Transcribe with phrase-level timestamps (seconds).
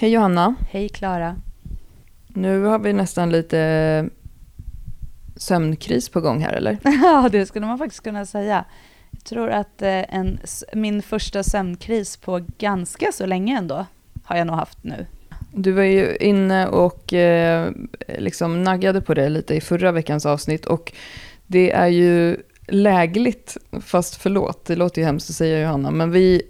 [0.00, 0.54] Hej Johanna.
[0.70, 1.36] Hej Klara.
[2.28, 4.08] Nu har vi nästan lite
[5.36, 6.78] sömnkris på gång här eller?
[6.84, 8.64] Ja, det skulle man faktiskt kunna säga.
[9.10, 10.40] Jag tror att eh, en,
[10.72, 13.86] min första sömnkris på ganska så länge ändå
[14.24, 15.06] har jag nog haft nu.
[15.54, 17.72] Du var ju inne och eh,
[18.18, 20.92] liksom naggade på det lite i förra veckans avsnitt och
[21.46, 22.36] det är ju
[22.66, 26.42] lägligt, fast förlåt, det låter ju hemskt att säga Johanna, men vi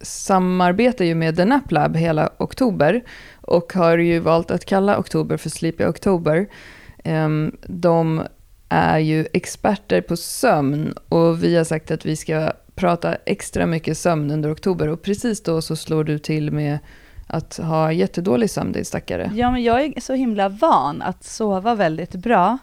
[0.00, 3.02] samarbetar ju med The Nap Lab hela oktober
[3.40, 6.48] och har ju valt att kalla oktober för Sleepy October.
[7.04, 8.22] Ehm, de
[8.68, 13.98] är ju experter på sömn och vi har sagt att vi ska prata extra mycket
[13.98, 16.78] sömn under oktober och precis då så slår du till med
[17.26, 19.30] att ha jättedålig sömn, din stackare.
[19.34, 22.58] Ja, men jag är så himla van att sova väldigt bra.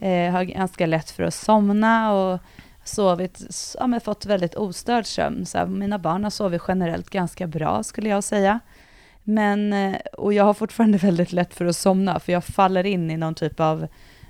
[0.00, 2.40] Eh, har ganska lätt för att somna och
[2.84, 3.40] sovit,
[3.78, 5.46] ja, men fått väldigt ostörd sömn.
[5.46, 8.60] Så här, mina barn har sovit generellt ganska bra skulle jag säga.
[9.22, 13.10] Men, eh, och jag har fortfarande väldigt lätt för att somna, för jag faller in
[13.10, 13.86] i någon typ av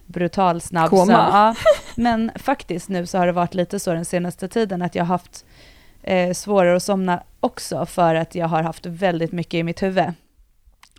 [0.06, 1.12] brutal snabb Koma.
[1.12, 1.54] Ja,
[1.96, 5.08] men faktiskt nu så har det varit lite så den senaste tiden att jag har
[5.08, 5.44] haft
[6.02, 10.12] eh, svårare att somna också för att jag har haft väldigt mycket i mitt huvud.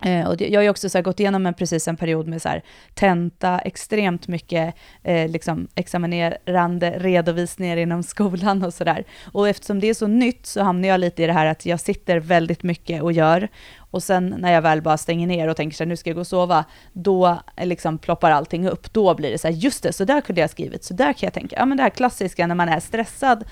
[0.03, 2.41] Eh, och det, jag har ju också så gått igenom en, precis en period med
[2.41, 9.05] så här, tenta, extremt mycket eh, liksom examinerande redovisningar inom skolan och sådär.
[9.31, 11.79] Och eftersom det är så nytt så hamnar jag lite i det här att jag
[11.79, 13.47] sitter väldigt mycket och gör
[13.95, 16.15] och sen när jag väl bara stänger ner och tänker så här, nu ska jag
[16.15, 18.93] gå och sova, då liksom ploppar allting upp.
[18.93, 21.13] Då blir det så här, just det, så där kunde jag ha skrivit, så där
[21.13, 21.55] kan jag tänka.
[21.59, 23.43] Ja men det här klassiska när man är stressad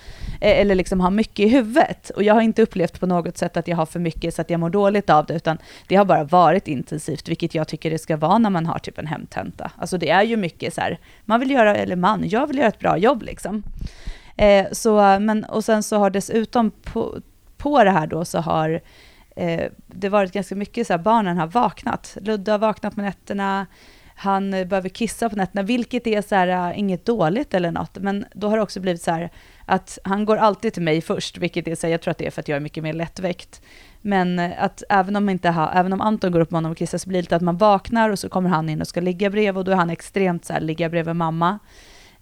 [0.42, 2.10] eh, eller liksom har mycket i huvudet.
[2.10, 4.50] Och jag har inte upplevt på något sätt att jag har för mycket så att
[4.50, 8.00] jag mår dåligt av det, utan det har bara varit intensivt, vilket jag tycker det
[8.00, 9.72] ska vara när man har typ en hemtenta.
[9.78, 12.68] Alltså det är ju mycket så här, man vill göra, eller man, jag vill göra
[12.68, 13.64] ett bra jobb liksom.
[14.38, 17.20] Eh, så, men, och sen så har dessutom på,
[17.58, 18.82] på det här då så har
[19.36, 22.18] eh, det varit ganska mycket så här, barnen har vaknat.
[22.22, 23.66] Ludde har vaknat på nätterna,
[24.16, 27.98] han eh, behöver kissa på nätterna, vilket är så här, eh, inget dåligt eller något,
[27.98, 29.30] men då har det också blivit så här
[29.66, 32.26] att han går alltid till mig först, vilket är så här, jag tror att det
[32.26, 33.62] är för att jag är mycket mer lättväckt.
[34.02, 36.78] Men eh, att även om, inte ha, även om Anton går upp med honom och
[36.78, 39.02] kissar så blir det lite att man vaknar och så kommer han in och ska
[39.02, 41.60] ligga bredvid och då är han extremt så här, ligga bredvid mamma.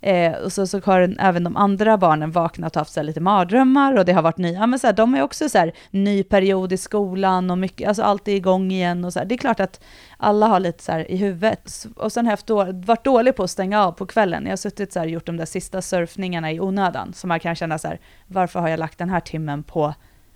[0.02, 3.20] Eh, och så, så har även de andra barnen vaknat och haft så här, lite
[3.20, 4.68] mardrömmar och det har varit nya.
[4.68, 8.04] men så här, de är också så här, ny period i skolan och mycket, alltså
[8.04, 9.26] allt är igång igen och så här.
[9.26, 9.84] Det är klart att
[10.18, 11.88] alla har lite så här i huvudet.
[11.96, 14.44] Och sen har jag då, varit dålig på att stänga av på kvällen.
[14.44, 17.56] Jag har suttit så här, gjort de där sista surfningarna i onödan, så man kan
[17.56, 19.94] känna så här, varför har jag lagt den här timmen på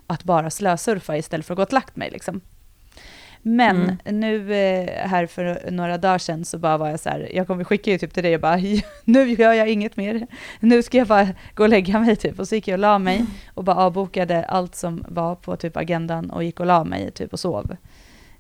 [0.08, 2.42] att bara slösurfa istället för att gå och lagt mig liksom.
[3.48, 4.20] Men mm.
[4.20, 7.64] nu eh, här för några dagar sedan så bara var jag så här, jag kommer
[7.64, 8.60] skicka ju typ till dig och bara,
[9.04, 10.28] nu gör jag inget mer.
[10.60, 12.40] Nu ska jag bara gå och lägga mig typ.
[12.40, 15.78] Och så gick jag och la mig och bara avbokade allt som var på typ
[15.78, 17.76] agendan och gick och la mig typ och sov.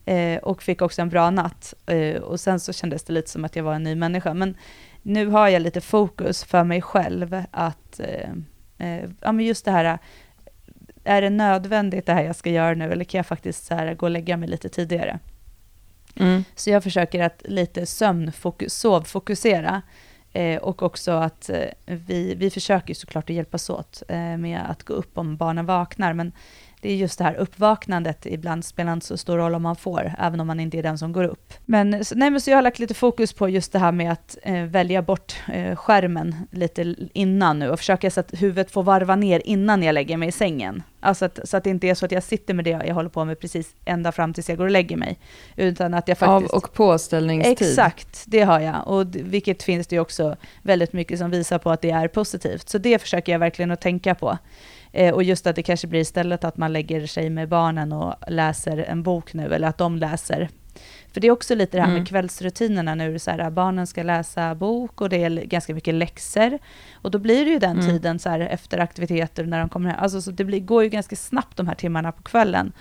[0.05, 1.73] Eh, och fick också en bra natt.
[1.85, 4.33] Eh, och sen så kändes det lite som att jag var en ny människa.
[4.33, 4.57] Men
[5.01, 8.29] nu har jag lite fokus för mig själv att, eh,
[8.77, 9.99] eh ja men just det här
[11.05, 13.93] är det nödvändigt det här jag ska göra nu, eller kan jag faktiskt så här,
[13.93, 15.19] gå och lägga mig lite tidigare?
[16.15, 16.43] Mm.
[16.55, 19.81] Så jag försöker att lite sömnfokus, sovfokusera,
[20.33, 24.83] eh, och också att eh, vi, vi försöker såklart att hjälpas åt eh, med att
[24.83, 26.31] gå upp om barnen vaknar, men
[26.85, 30.13] det är just det här uppvaknandet, ibland spelar inte så stor roll om man får,
[30.19, 31.53] även om man inte är den som går upp.
[31.65, 34.11] Men, så, nej, men så jag har lagt lite fokus på just det här med
[34.11, 38.83] att eh, välja bort eh, skärmen lite innan nu och försöka så att huvudet får
[38.83, 40.83] varva ner innan jag lägger mig i sängen.
[40.99, 43.09] Alltså att, så att det inte är så att jag sitter med det jag håller
[43.09, 45.19] på med precis ända fram tills jag går och lägger mig.
[45.55, 46.53] Utan att jag faktiskt...
[46.53, 47.67] Av och påställningstid.
[47.67, 48.87] Exakt, det har jag.
[48.87, 52.69] Och vilket finns det ju också väldigt mycket som visar på att det är positivt.
[52.69, 54.37] Så det försöker jag verkligen att tänka på.
[54.95, 58.15] Eh, och just att det kanske blir istället att man lägger sig med barnen och
[58.27, 60.49] läser en bok nu, eller att de läser.
[61.13, 61.99] För det är också lite det här mm.
[61.99, 66.59] med kvällsrutinerna nu, så här, barnen ska läsa bok och det är ganska mycket läxor.
[66.93, 67.85] Och då blir det ju den mm.
[67.85, 69.99] tiden så här, efter aktiviteter när de kommer hem.
[69.99, 72.71] Alltså, så det blir, går ju ganska snabbt de här timmarna på kvällen.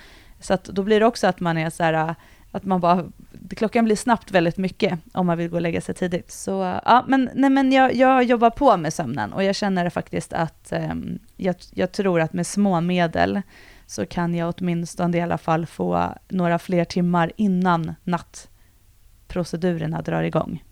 [0.41, 2.15] Så att då blir det också att man är så här,
[2.55, 3.05] att man bara,
[3.51, 6.31] klockan blir snabbt väldigt mycket om man vill gå och lägga sig tidigt.
[6.31, 10.33] Så ja, men, nej, men jag, jag jobbar på med sömnen och jag känner faktiskt
[10.33, 13.43] att um, jag, jag, tror att med små medel
[13.87, 20.65] så kan jag åtminstone i alla fall få några fler timmar innan nattprocedurerna drar igång.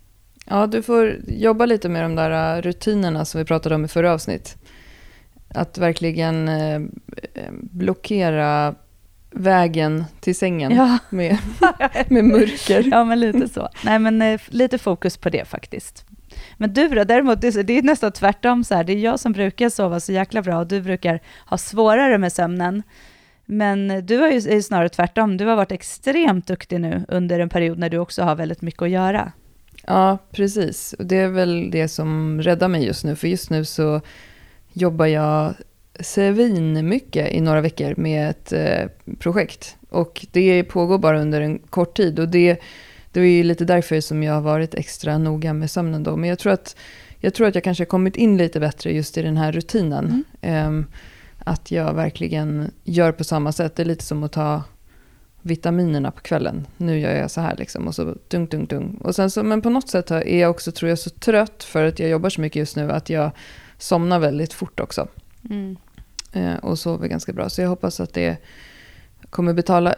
[0.47, 3.89] Ja, du får jobba lite med de där äh, rutinerna som vi pratade om i
[3.89, 4.57] förra avsnitt.
[5.49, 6.81] Att verkligen eh,
[7.61, 8.75] blockera
[9.33, 10.99] vägen till sängen ja.
[11.11, 11.39] med,
[12.09, 12.89] med mörker.
[12.91, 13.69] Ja, men lite så.
[13.85, 16.05] Nej, men eh, lite fokus på det faktiskt.
[16.57, 18.85] Men du då, däremot, det är, är nästan tvärtom så här.
[18.85, 22.33] Det är jag som brukar sova så jäkla bra och du brukar ha svårare med
[22.33, 22.83] sömnen.
[23.45, 27.49] Men du har ju är snarare tvärtom, du har varit extremt duktig nu under en
[27.49, 29.33] period när du också har väldigt mycket att göra.
[29.87, 30.93] Ja, precis.
[30.93, 33.17] Och det är väl det som räddar mig just nu.
[33.17, 34.01] För just nu så
[34.73, 35.55] jobbar jag
[36.83, 39.77] mycket i några veckor med ett eh, projekt.
[39.89, 42.19] Och det pågår bara under en kort tid.
[42.19, 42.61] Och det,
[43.13, 46.17] det är ju lite därför som jag har varit extra noga med sömnen då.
[46.17, 46.77] Men jag tror att
[47.19, 50.25] jag, tror att jag kanske har kommit in lite bättre just i den här rutinen.
[50.41, 50.79] Mm.
[50.79, 50.87] Eh,
[51.45, 53.77] att jag verkligen gör på samma sätt.
[53.77, 54.63] Det är lite som att ta
[55.43, 56.67] vitaminerna på kvällen.
[56.77, 59.01] Nu gör jag så här liksom och så dunk, dunk, dunk.
[59.01, 61.85] Och sen så, men på något sätt är jag också, tror jag, så trött för
[61.85, 63.31] att jag jobbar så mycket just nu att jag
[63.79, 65.09] somnar väldigt fort också.
[65.51, 65.77] Mm.
[66.33, 67.49] Eh, och sover ganska bra.
[67.49, 68.37] Så jag hoppas att det
[69.31, 69.95] kommer betala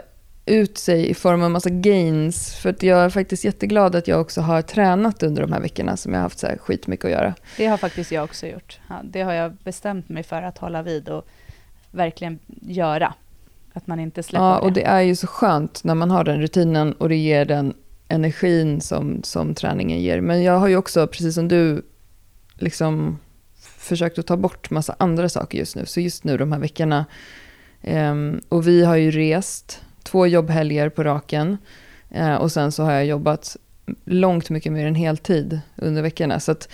[0.47, 2.55] ut sig i form av massa gains.
[2.55, 6.13] För jag är faktiskt jätteglad att jag också har tränat under de här veckorna som
[6.13, 7.35] jag har haft så här skitmycket att göra.
[7.57, 8.81] Det har faktiskt jag också gjort.
[8.89, 11.29] Ja, det har jag bestämt mig för att hålla vid och
[11.91, 13.15] verkligen göra.
[13.73, 14.61] Att man inte släpper ja, det.
[14.61, 17.75] och det är ju så skönt när man har den rutinen och det ger den
[18.09, 20.21] energin som, som träningen ger.
[20.21, 21.83] Men jag har ju också, precis som du,
[22.55, 23.19] liksom
[23.85, 25.87] försökt att ta bort massa andra saker just nu.
[25.87, 27.07] Så just nu de här veckorna,
[27.83, 31.59] um, och vi har ju rest två jobbhelger på raken.
[32.17, 33.57] Uh, och sen så har jag jobbat
[34.05, 36.41] långt mycket mer än heltid under veckorna.
[36.41, 36.69] Så att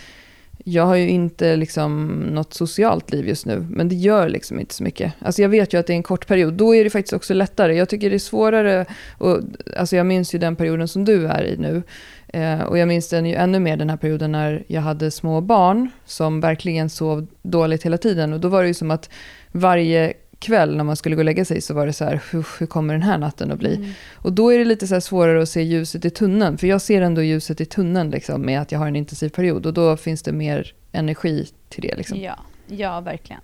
[0.64, 4.74] jag har ju inte liksom något socialt liv just nu, men det gör liksom inte
[4.74, 5.12] så mycket.
[5.18, 7.34] Alltså jag vet ju att det är en kort period, då är det faktiskt också
[7.34, 7.74] lättare.
[7.76, 8.86] Jag tycker det är svårare,
[9.18, 9.40] och,
[9.76, 11.82] alltså jag minns ju den perioden som du är i nu.
[12.28, 15.40] Eh, och jag minns den ju ännu mer den här perioden när jag hade små
[15.40, 18.32] barn som verkligen sov dåligt hela tiden.
[18.32, 19.10] Och då var det ju som att
[19.52, 22.46] varje kväll när man skulle gå och lägga sig så var det så här, hur,
[22.58, 23.74] hur kommer den här natten att bli?
[23.76, 23.90] Mm.
[24.14, 27.02] Och då är det lite så svårare att se ljuset i tunneln, för jag ser
[27.02, 30.22] ändå ljuset i tunneln liksom, med att jag har en intensiv period och då finns
[30.22, 31.96] det mer energi till det.
[31.96, 32.20] Liksom.
[32.20, 33.40] Ja, ja, verkligen.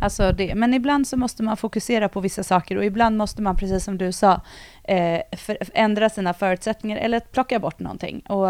[0.00, 3.56] Alltså det, men ibland så måste man fokusera på vissa saker och ibland måste man,
[3.56, 4.40] precis som du sa,
[4.84, 8.20] eh, för, ändra sina förutsättningar eller plocka bort någonting.
[8.20, 8.48] Och,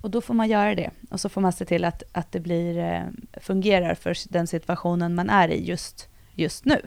[0.00, 0.90] och då får man göra det.
[1.10, 3.02] Och så får man se till att, att det blir, eh,
[3.40, 6.80] fungerar för den situationen man är i just, just nu.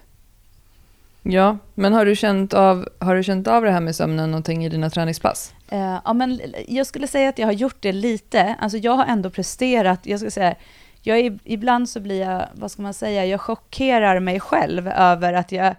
[1.24, 4.66] Ja, men har du, känt av, har du känt av det här med sömnen någonting
[4.66, 5.54] i dina träningspass?
[5.74, 8.56] Uh, ja, men jag skulle säga att jag har gjort det lite.
[8.60, 10.56] Alltså jag har ändå presterat, jag skulle säga,
[11.02, 15.34] jag är, ibland så blir jag, vad ska man säga, jag chockerar mig själv över
[15.34, 15.76] att jag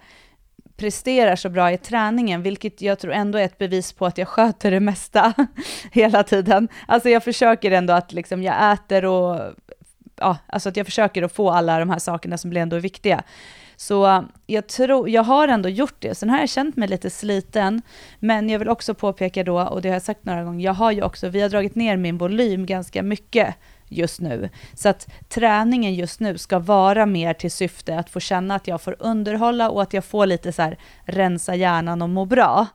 [0.77, 4.29] presterar så bra i träningen, vilket jag tror ändå är ett bevis på att jag
[4.29, 5.35] sköter det mesta
[5.93, 6.69] hela tiden.
[6.89, 9.41] Alltså jag försöker ändå att liksom jag äter och
[10.17, 13.23] ja, alltså att jag försöker att få alla de här sakerna som blir ändå viktiga.
[13.81, 16.15] Så äh, jag, tror, jag har ändå gjort det.
[16.15, 17.83] Sen har jag känt mig lite sliten,
[18.19, 20.93] men jag vill också påpeka då, och det har jag sagt några gånger, jag har
[20.93, 23.55] ju också, vi har dragit ner min volym ganska mycket
[23.89, 24.49] just nu.
[24.75, 28.81] Så att träningen just nu ska vara mer till syfte att få känna att jag
[28.81, 32.67] får underhålla och att jag får lite så här rensa hjärnan och må bra.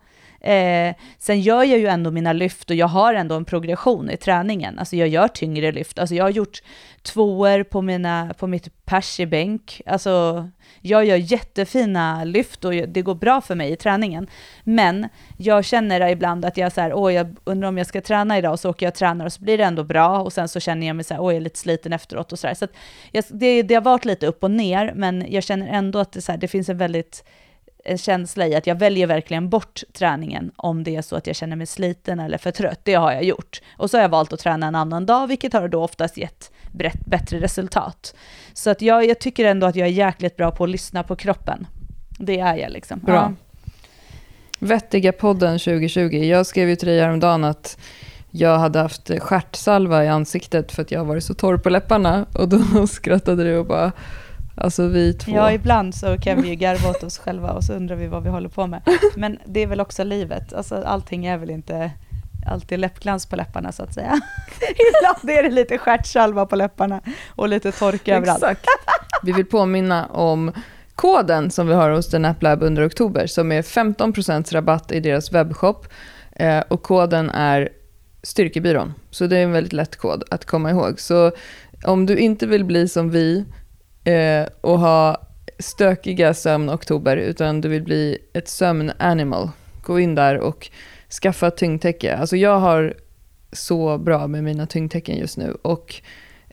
[0.46, 4.18] Eh, sen gör jag ju ändå mina lyft och jag har ändå en progression i
[4.18, 4.80] träningen.
[4.80, 6.00] Alltså jag gör tyngre lyft.
[6.00, 6.62] Alltså jag har gjort
[7.02, 9.82] tvåor på, mina, på mitt pers i bänk.
[9.86, 10.48] Alltså
[10.82, 14.28] jag gör jättefina lyft och det går bra för mig i träningen.
[14.64, 15.08] Men
[15.38, 18.52] jag känner ibland att jag så här, åh, jag undrar om jag ska träna idag
[18.52, 20.60] och så åker jag och tränar och så blir det ändå bra och sen så
[20.60, 22.54] känner jag mig så här, åh, jag är lite sliten efteråt och så där.
[22.54, 22.68] Så
[23.12, 26.22] jag, det, det har varit lite upp och ner, men jag känner ändå att det,
[26.22, 27.24] så här, det finns en väldigt
[27.86, 31.36] en känsla i att jag väljer verkligen bort träningen om det är så att jag
[31.36, 32.80] känner mig sliten eller för trött.
[32.84, 33.62] Det har jag gjort.
[33.78, 36.52] Och så har jag valt att träna en annan dag, vilket har då oftast gett
[37.06, 38.16] bättre resultat.
[38.54, 41.16] Så att jag, jag tycker ändå att jag är jäkligt bra på att lyssna på
[41.16, 41.68] kroppen.
[42.20, 43.00] Det är jag liksom.
[43.00, 43.14] Bra.
[43.14, 43.34] Ja.
[44.60, 46.16] Vettiga podden 2020.
[46.16, 47.78] Jag skrev ju till dig häromdagen att
[48.32, 52.26] jag hade haft stjärtsalva i ansiktet för att jag har varit så torr på läpparna.
[52.34, 53.92] Och då skrattade du och bara
[54.58, 55.32] Alltså vi två.
[55.32, 58.24] Ja, ibland så kan vi ju garva åt oss själva och så undrar vi vad
[58.24, 58.82] vi håller på med.
[59.16, 60.54] Men det är väl också livet.
[60.54, 61.92] Alltså allting är väl inte
[62.48, 64.12] alltid läppglans på läpparna så att säga.
[64.60, 68.44] Ibland är det lite stjärtsalva på läpparna och lite torka överallt.
[68.44, 68.66] Exakt.
[69.24, 70.52] Vi vill påminna om
[70.96, 75.00] koden som vi har hos The Nap Lab under oktober som är 15% rabatt i
[75.00, 75.88] deras webbshop.
[76.32, 77.70] Eh, och koden är
[78.24, 78.94] Styrkebyrån.
[79.12, 81.00] Så det är en väldigt lätt kod att komma ihåg.
[81.00, 81.32] Så
[81.84, 83.46] om du inte vill bli som vi
[84.06, 85.22] eh, och ha
[85.60, 89.50] stökiga sömnoktober, utan du vill bli ett sömn-animal,
[89.82, 90.70] gå in där och
[91.22, 92.18] skaffa tyngdtäcke.
[92.18, 92.94] Alltså jag har
[93.52, 95.58] så bra med mina tyngdtäcken just nu.
[95.62, 95.96] Och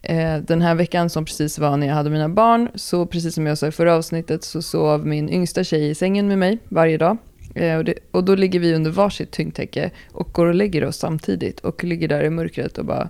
[0.03, 3.47] eh, den här veckan som precis var när jag hade mina barn, så precis som
[3.47, 6.97] jag sa i förra avsnittet, så sov min yngsta tjej i sängen med mig varje
[6.97, 7.17] dag.
[7.55, 10.97] Eh, och, det, och då ligger vi under varsitt tyngdtäcke och går och lägger oss
[10.97, 13.09] samtidigt och ligger där i mörkret och bara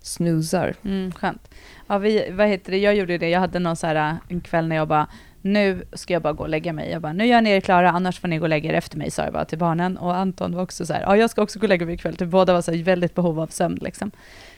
[0.00, 0.74] snusar.
[0.84, 1.49] Mm, skönt.
[1.90, 4.40] Ja, vi, vad heter det, jag gjorde det, jag hade någon så här, äh, en
[4.40, 5.06] kväll när jag bara,
[5.42, 6.90] nu ska jag bara gå och lägga mig.
[6.90, 8.98] Jag bara, nu gör ni er klara, annars får ni gå och lägga er efter
[8.98, 9.96] mig, sa jag bara till barnen.
[9.96, 12.16] Och Anton var också så här, ja jag ska också gå och lägga mig ikväll.
[12.16, 14.10] Typ, båda var så här, väldigt behov av sömn liksom.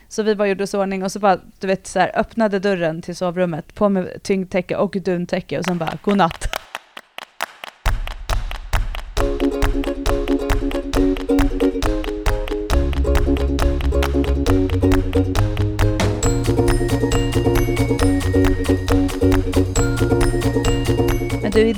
[0.09, 3.03] Så vi bara gjorde oss ordning och så bara, du vet, så här, öppnade dörren
[3.03, 6.47] till sovrummet, på med tyngdtäcke och duntäcke och sen bara, godnatt.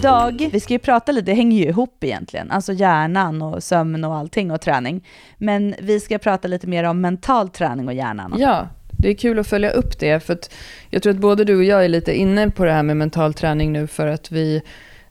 [0.04, 4.04] Idag, vi ska ju prata lite, det hänger ju ihop egentligen, alltså hjärnan och sömn
[4.04, 5.06] och allting och träning.
[5.38, 8.34] Men vi ska prata lite mer om mental träning och hjärnan.
[8.38, 10.20] Ja, det är kul att följa upp det.
[10.20, 10.54] För att
[10.90, 13.34] jag tror att både du och jag är lite inne på det här med mental
[13.34, 14.62] träning nu för att vi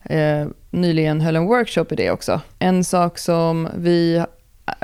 [0.03, 2.41] eh, nyligen höll en workshop i det också.
[2.59, 4.25] En sak som vi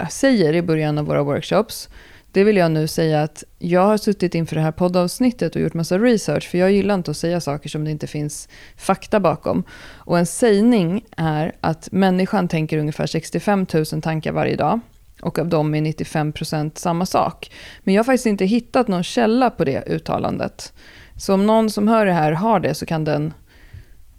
[0.10, 1.89] säger i början av våra workshops
[2.32, 5.74] det vill jag nu säga att jag har suttit inför det här poddavsnittet och gjort
[5.74, 9.64] massa research, för jag gillar inte att säga saker som det inte finns fakta bakom.
[9.92, 14.80] Och en sägning är att människan tänker ungefär 65 000 tankar varje dag,
[15.22, 17.52] och av dem är 95% samma sak.
[17.84, 20.74] Men jag har faktiskt inte hittat någon källa på det uttalandet.
[21.16, 23.34] Så om någon som hör det här har det så kan den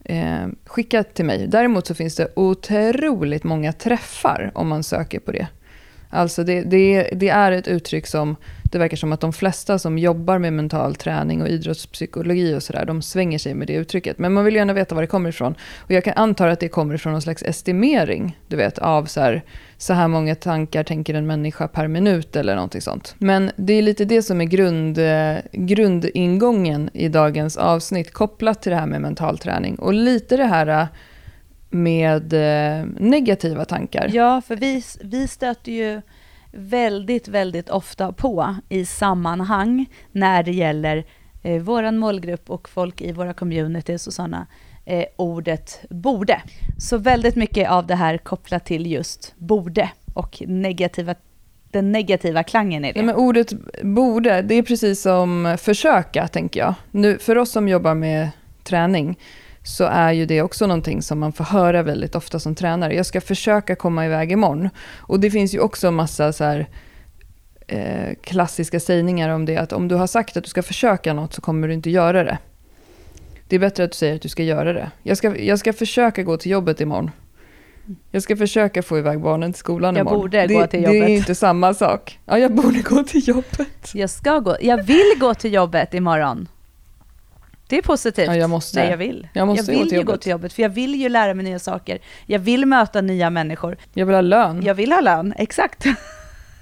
[0.05, 1.47] eh, skicka till mig.
[1.49, 5.47] Däremot så finns det otroligt många träffar om man söker på det.
[6.11, 9.99] Alltså det, det, det, är ett uttryck som det verkar som att de flesta som
[9.99, 14.19] jobbar med mental träning och idrottspsykologi och sådär, de svänger sig med det uttrycket.
[14.19, 15.55] Men man vill gärna veta var det kommer ifrån.
[15.79, 19.21] Och jag kan anta att det kommer ifrån någon slags estimering, du vet, av så
[19.21, 19.43] här,
[19.79, 23.15] så här många tankar tänker en människa per minut eller någonting sånt.
[23.19, 24.99] Men det är lite det som är grund,
[25.53, 29.77] grundingången i dagens avsnitt kopplat till det här med mental träning.
[29.77, 30.89] Och lite det här
[31.71, 34.11] med eh, negativa tankar.
[34.13, 36.01] Ja, för vi, vi stöter ju
[36.53, 41.05] väldigt, väldigt ofta på i sammanhang när det gäller
[41.43, 44.47] eh, vår målgrupp och folk i våra communities och sådana
[44.85, 46.43] eh, ordet borde.
[46.79, 51.15] Så väldigt mycket av det här kopplat till just borde och negativa,
[51.71, 52.99] den negativa klangen i det.
[52.99, 56.75] Ja, men ordet borde, det är precis som försöka, tänker jag.
[56.91, 58.31] Nu, för oss som jobbar med
[58.65, 59.19] träning,
[59.63, 62.95] så är ju det också någonting som man får höra väldigt ofta som tränare.
[62.95, 64.69] Jag ska försöka komma iväg imorgon.
[64.97, 66.69] Och det finns ju också massa så här,
[67.67, 71.35] eh, klassiska sägningar om det, att om du har sagt att du ska försöka något
[71.35, 72.39] så kommer du inte göra det.
[73.49, 74.91] Det är bättre att du säger att du ska göra det.
[75.03, 77.11] Jag ska, jag ska försöka gå till jobbet imorgon.
[78.11, 80.19] Jag ska försöka få iväg barnen till skolan jag imorgon.
[80.19, 81.01] Jag borde det, gå till jobbet.
[81.01, 82.19] Det är inte samma sak.
[82.27, 83.95] Ja, jag borde gå till jobbet.
[83.95, 84.57] Jag ska gå.
[84.61, 86.49] Jag vill gå till jobbet imorgon.
[87.71, 88.27] Det är positivt.
[88.27, 88.81] Ja, jag måste.
[88.81, 89.29] Nej, jag vill.
[89.33, 91.45] Jag, måste jag vill gå ju gå till jobbet, för jag vill ju lära mig
[91.45, 91.99] nya saker.
[92.27, 93.77] Jag vill möta nya människor.
[93.95, 94.63] Jag vill ha lön.
[94.63, 95.85] Jag vill ha lön, exakt.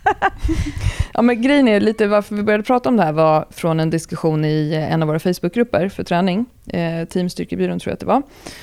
[1.15, 3.91] ja, men grejen är lite varför vi började prata om det här var från en
[3.91, 6.47] diskussion i en av våra Facebookgrupper för träning.
[6.67, 8.23] Eh, Team Styrkebyrån tror jag att det var.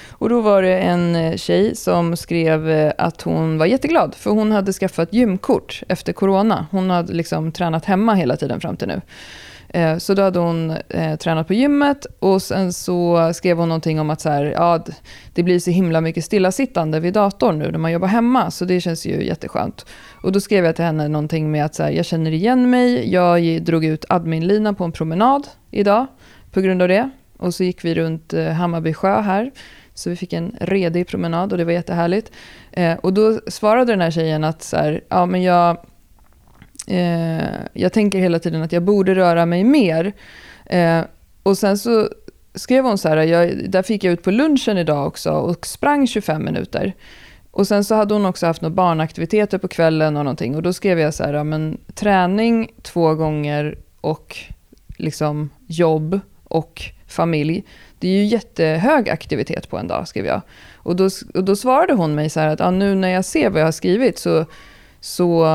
[0.09, 4.31] Och då var det en eh, tjej som skrev eh, att hon var jätteglad, för
[4.31, 6.67] hon hade skaffat gymkort efter corona.
[6.71, 9.01] Hon hade liksom tränat hemma hela tiden fram till nu.
[9.69, 13.99] Eh, så då hade hon eh, tränat på gymmet och sen så skrev hon någonting
[13.99, 14.85] om att så här, ja,
[15.33, 18.81] det blir så himla mycket stillasittande vid datorn nu när man jobbar hemma, så det
[18.81, 19.85] känns ju jätteskönt.
[20.23, 23.11] Och då skrev jag till henne någonting med att så här, jag känner igen mig,
[23.11, 26.05] jag drog ut adminlinan på en promenad idag
[26.51, 27.09] på grund av det.
[27.37, 29.51] Och så gick vi runt eh, Hammarby sjö här,
[29.93, 32.31] så vi fick en redig promenad och det var jättehärligt.
[32.71, 35.77] Eh, och då svarade den här tjejen att så här, ja men jag
[36.87, 40.13] Eh, jag tänker hela tiden att jag borde röra mig mer.
[40.65, 41.01] Eh,
[41.43, 42.09] och sen så
[42.55, 46.07] skrev hon så här, jag, där fick jag ut på lunchen idag också och sprang
[46.07, 46.93] 25 minuter.
[47.51, 50.55] Och sen så hade hon också haft några barnaktiviteter på kvällen och någonting.
[50.55, 54.37] Och då skrev jag så här, men träning två gånger och
[54.97, 57.63] liksom jobb och familj.
[57.99, 60.41] Det är ju jättehög aktivitet på en dag, skrev jag.
[60.75, 63.49] Och då, och då svarade hon mig så här att ja, nu när jag ser
[63.49, 64.45] vad jag har skrivit så,
[64.99, 65.45] så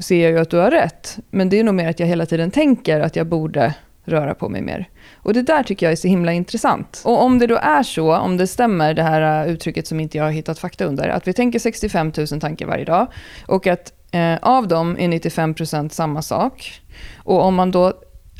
[0.00, 1.18] ser jag ju att du har rätt.
[1.30, 3.74] Men det är nog mer att jag hela tiden tänker att jag borde
[4.04, 4.88] röra på mig mer.
[5.14, 7.02] Och det där tycker jag är så himla intressant.
[7.04, 10.18] Och om det då är så, om det stämmer, det här uh, uttrycket som inte
[10.18, 13.06] jag har hittat fakta under, att vi tänker 65 000 tankar varje dag
[13.46, 16.80] och att eh, av dem är 95% samma sak.
[17.16, 17.92] Och om man då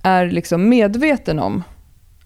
[0.02, 1.62] är liksom medveten om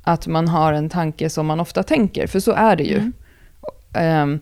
[0.03, 3.13] att man har en tanke som man ofta tänker, för så är det ju.
[3.95, 4.23] Mm.
[4.23, 4.41] Um,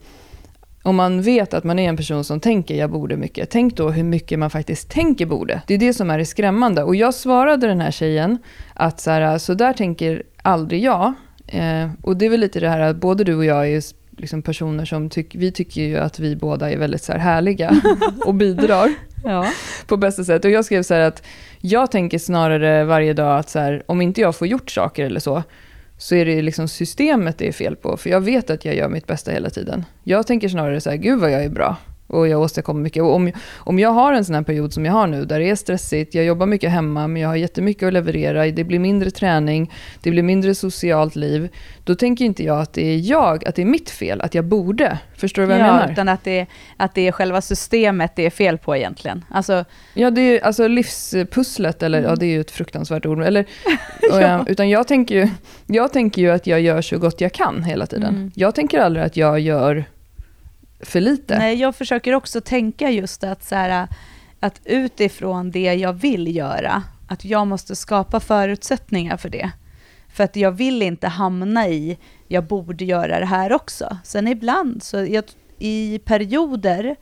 [0.83, 3.91] om man vet att man är en person som tänker jag borde mycket, tänk då
[3.91, 5.63] hur mycket man faktiskt tänker borde.
[5.67, 6.83] Det är det som är det skrämmande.
[6.83, 8.39] Och jag svarade den här tjejen
[8.75, 11.15] att så, här, så där tänker aldrig jag.
[11.47, 13.83] Eh, och det är väl lite det här att både du och jag är
[14.17, 17.83] liksom personer som tycker, vi tycker ju att vi båda är väldigt så här härliga
[18.27, 18.91] och bidrar
[19.25, 19.47] ja.
[19.87, 20.45] på bästa sätt.
[20.45, 21.23] Och jag skrev så att
[21.61, 25.21] jag tänker snarare varje dag att så här, om inte jag får gjort saker eller
[25.21, 25.43] så,
[26.03, 27.97] så är det liksom systemet det är fel på.
[27.97, 29.85] För jag vet att jag gör mitt bästa hela tiden.
[30.05, 31.77] Jag tänker snarare så här, gud vad jag är bra
[32.13, 33.03] och jag åstadkommer mycket.
[33.03, 35.51] Och om, om jag har en sån här period som jag har nu, där det
[35.51, 39.11] är stressigt, jag jobbar mycket hemma, men jag har jättemycket att leverera, det blir mindre
[39.11, 41.49] träning, det blir mindre socialt liv,
[41.85, 44.45] då tänker inte jag att det är jag, att det är mitt fel, att jag
[44.45, 44.99] borde.
[45.17, 45.93] Förstår du vad jag ja, menar?
[45.93, 49.25] utan att det, att det är själva systemet det är fel på egentligen.
[49.31, 49.65] Alltså,
[49.95, 53.23] Ja, det är alltså livspusslet, eller ja, det är ju ett fruktansvärt ord.
[53.23, 53.47] Eller,
[54.11, 54.31] Mm.
[54.31, 54.45] Ja.
[54.49, 55.29] Utan jag tänker, ju,
[55.67, 58.15] jag tänker ju att jag gör så gott jag kan hela tiden.
[58.15, 58.31] Mm.
[58.35, 59.85] Jag tänker aldrig att jag gör
[60.83, 61.39] för lite.
[61.39, 63.89] Nej, jag försöker också tänka just att, så här,
[64.41, 69.51] att utifrån det jag vill göra, att jag måste skapa förutsättningar för det.
[70.09, 71.99] För att jag vill inte hamna i,
[72.29, 73.99] jag borde göra det här också.
[74.05, 75.25] Sen ibland, så jag,
[75.59, 76.97] i perioder,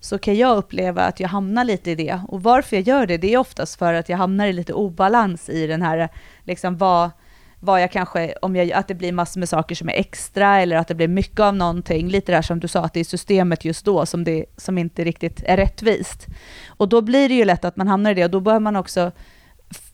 [0.00, 2.20] så kan jag uppleva att jag hamnar lite i det.
[2.28, 5.48] Och varför jag gör det, det är oftast för att jag hamnar i lite obalans
[5.48, 6.08] i den här,
[6.44, 7.10] liksom vad,
[7.64, 10.76] vad jag kanske, om jag, att det blir massor med saker som är extra eller
[10.76, 12.08] att det blir mycket av någonting.
[12.08, 15.04] Lite där som du sa, att det är systemet just då som, det, som inte
[15.04, 16.26] riktigt är rättvist.
[16.66, 18.76] Och då blir det ju lätt att man hamnar i det och då behöver man
[18.76, 19.12] också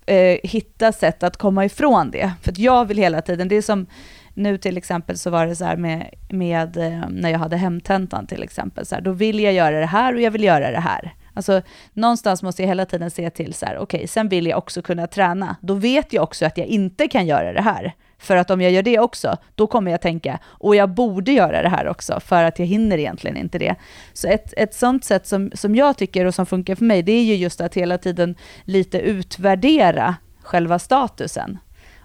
[0.06, 2.32] eh, hitta sätt att komma ifrån det.
[2.42, 3.86] För att jag vill hela tiden, det är som
[4.34, 8.26] nu till exempel så var det så här med, med eh, när jag hade hemtentan
[8.26, 10.80] till exempel, så här, då vill jag göra det här och jag vill göra det
[10.80, 11.14] här.
[11.34, 14.82] Alltså någonstans måste jag hela tiden se till så här, okej, sen vill jag också
[14.82, 15.56] kunna träna.
[15.60, 17.94] Då vet jag också att jag inte kan göra det här.
[18.18, 21.62] För att om jag gör det också, då kommer jag tänka, och jag borde göra
[21.62, 23.74] det här också, för att jag hinner egentligen inte det.
[24.12, 27.12] Så ett, ett sånt sätt som, som jag tycker och som funkar för mig, det
[27.12, 28.34] är ju just att hela tiden
[28.64, 31.58] lite utvärdera själva statusen.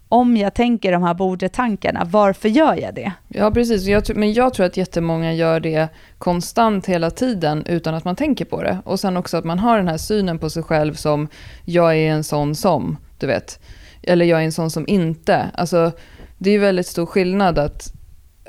[0.10, 3.12] Om jag tänker de här borde-tankarna, varför gör jag det?
[3.28, 3.86] Ja, precis.
[3.86, 8.46] Jag, men jag tror att jättemånga gör det konstant hela tiden utan att man tänker
[8.46, 8.78] på det.
[8.86, 11.28] Och sen också att man har den här synen på sig själv som
[11.66, 13.60] jag är en sån som, du vet.
[14.04, 15.52] Eller jag är en sån som inte.
[15.54, 15.92] Alltså,
[16.38, 17.94] det är ju väldigt stor skillnad att,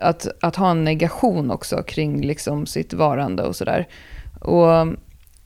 [0.00, 3.88] att, att ha en negation också kring liksom sitt varande och sådär.
[4.40, 4.70] Och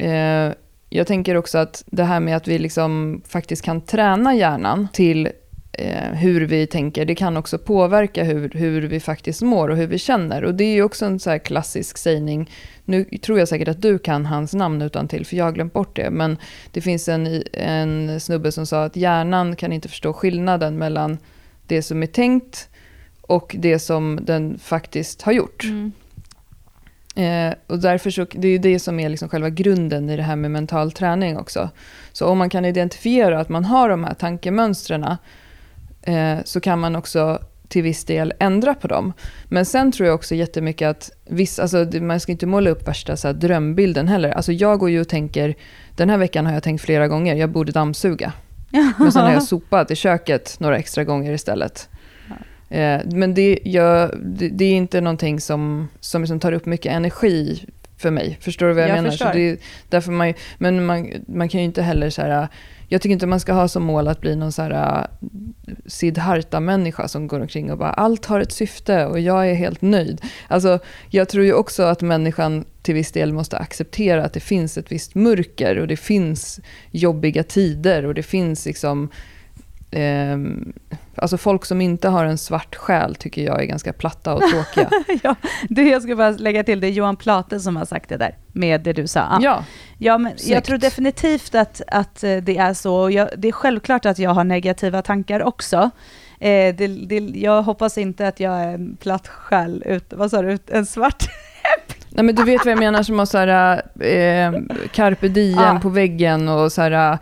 [0.05, 0.52] eh,
[0.88, 5.29] jag tänker också att det här med att vi liksom faktiskt kan träna hjärnan till
[5.72, 9.87] eh, hur vi tänker, det kan också påverka hur, hur vi faktiskt mår och hur
[9.87, 10.44] vi känner.
[10.44, 12.50] Och det är ju också en så här klassisk sägning,
[12.85, 15.72] nu tror jag säkert att du kan hans namn utan till för jag har glömt
[15.72, 16.37] bort det, men
[16.72, 21.18] det finns en, en snubbe som sa att hjärnan kan inte förstå skillnaden mellan
[21.66, 22.68] det som är tänkt
[23.20, 25.64] och det som den faktiskt har gjort.
[27.16, 30.37] Eh, och därför så, det är det som är liksom själva grunden i det här
[30.37, 31.70] med mental träning också.
[32.12, 35.16] Så om man kan identifiera att man har de här tankemönstren
[36.03, 39.13] eh, så kan man också till viss del ändra på dem.
[39.45, 43.17] Men sen tror jag också jättemycket att viss, alltså, man ska inte måla upp värsta
[43.17, 44.31] så här, drömbilden heller.
[44.31, 45.55] Alltså, jag går ju och tänker,
[45.97, 48.33] den här veckan har jag tänkt flera gånger, jag borde dammsuga.
[48.99, 51.89] Men sen har jag sopat i köket några extra gånger istället.
[52.71, 56.93] Eh, men det, jag, det, det är inte någonting som, som liksom tar upp mycket
[56.93, 57.67] energi
[58.01, 58.39] för mig.
[58.41, 59.11] Förstår du vad jag, Jag menar?
[59.11, 59.27] förstår.
[59.27, 59.59] Så det, är
[59.89, 62.49] därför man, men man, man kan ju inte heller så här...
[62.89, 65.07] Jag tycker inte man ska ha som mål att bli någon så här
[65.87, 70.21] Siddhartha-människa som går omkring och bara allt har ett syfte och jag är helt nöjd.
[70.49, 70.79] Alltså,
[71.11, 74.93] jag tror ju också att människan till viss del måste acceptera att det finns ett
[74.93, 76.61] visst mörker och det finns
[76.91, 79.11] jobbiga tider och det finns liksom
[79.90, 80.72] ehm,
[81.14, 84.90] alltså folk som inte har en svart själ tycker jag är ganska platta och tråkiga.
[85.22, 85.35] ja,
[85.68, 88.35] det jag ska bara lägga till, det är Johan Plate som har sagt det där,
[88.53, 89.20] med det du sa.
[89.20, 89.38] Ah.
[89.42, 89.64] ja,
[89.98, 93.11] Ja, men jag tror definitivt att, att eh, det är så.
[93.11, 95.90] Jag, det är självklart att jag har negativa tankar också.
[96.40, 100.42] Eh, det, det, jag hoppas inte att jag är en platt själ, ut, vad sa
[100.42, 101.24] du, en svart?
[102.09, 104.61] Nej, men du vet vad jag menar som har så här, eh,
[104.92, 105.79] carpe diem Ja.
[105.83, 107.18] på väggen och så här,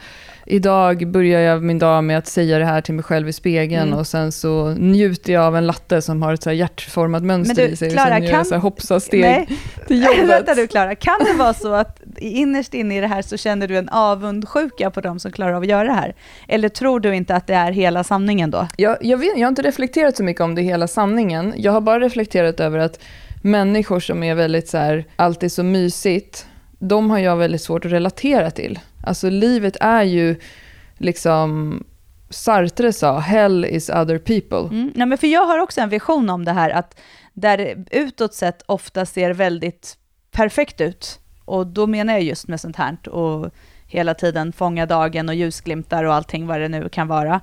[0.48, 3.88] idag börjar jag min dag med att säga det här till mig själv i spegeln
[3.88, 3.98] Mm.
[3.98, 7.54] och sen så njuter jag av en latte som har ett så här hjärtformat mönster
[7.56, 7.90] Men du, i sig.
[7.90, 9.48] Klara, och sen gör kan- jag så här hoppsasteg Nej,
[9.87, 10.28] till jobbet.
[10.28, 13.68] vänta du Klara, kan det vara så att innerst inne i det här så känner
[13.68, 16.14] du en avundsjuka på de som klarar av att göra det här?
[16.48, 18.68] Eller tror du inte att det är hela sanningen då?
[18.76, 21.54] Jag, jag, vet, jag har inte reflekterat så mycket om det hela sanningen.
[21.56, 23.00] Jag har bara reflekterat över att
[23.42, 26.46] människor som är väldigt så här, alltid så mysigt,
[26.78, 28.78] de har jag väldigt svårt att relatera till.
[29.09, 30.37] Alltså livet är ju
[30.99, 31.85] liksom,
[32.31, 34.77] Sartre sa, hell is other people.
[34.77, 34.92] Mm.
[34.94, 37.01] Nej, men för jag har också en vision om det här, att
[37.33, 39.97] där utåt sett ofta ser väldigt
[40.31, 43.51] perfekt ut, och då menar jag just med sånt här, och
[43.87, 47.40] hela tiden fånga dagen och ljusglimtar och allting vad det nu kan vara,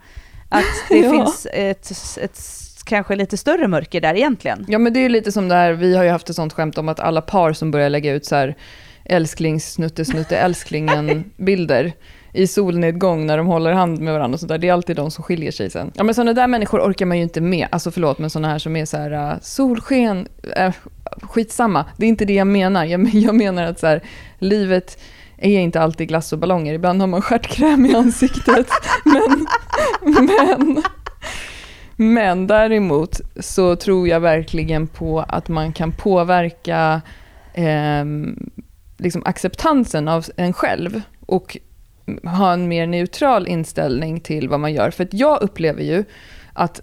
[0.50, 1.12] att det Ja.
[1.12, 2.40] finns ett, ett
[2.86, 4.66] kanske lite större mörker där egentligen.
[4.68, 6.54] Ja men det är ju lite som det här, vi har ju haft ett sånt
[6.54, 8.56] skämt om att alla par som börjar lägga ut så här
[9.06, 11.94] älsklings snutte snutte älsklingen bilder
[12.36, 14.58] i solnedgång när de håller hand med varandra och sådär.
[14.58, 15.92] Det är alltid de som skiljer sig sen.
[15.96, 17.68] Ja men sådana där människor orkar man ju inte med.
[17.72, 20.28] Alltså förlåt, men sådana här som är så här uh, solsken,
[20.60, 20.74] uh,
[21.22, 21.86] skitsamma.
[21.98, 22.86] Det är inte det jag menar.
[22.86, 24.02] Jag, jag menar att så här,
[24.40, 25.00] livet
[25.38, 26.74] är inte alltid glass och ballonger.
[26.74, 28.68] Ibland har man stjärtkräm i ansiktet.
[29.06, 29.48] men,
[30.26, 30.84] men,
[31.96, 37.02] men däremot så tror jag verkligen på att man kan påverka
[37.54, 38.06] eh,
[38.98, 41.58] liksom acceptansen av en själv och
[42.24, 44.92] ha en mer neutral inställning till vad man gör.
[44.92, 46.04] För att jag upplever ju
[46.54, 46.82] att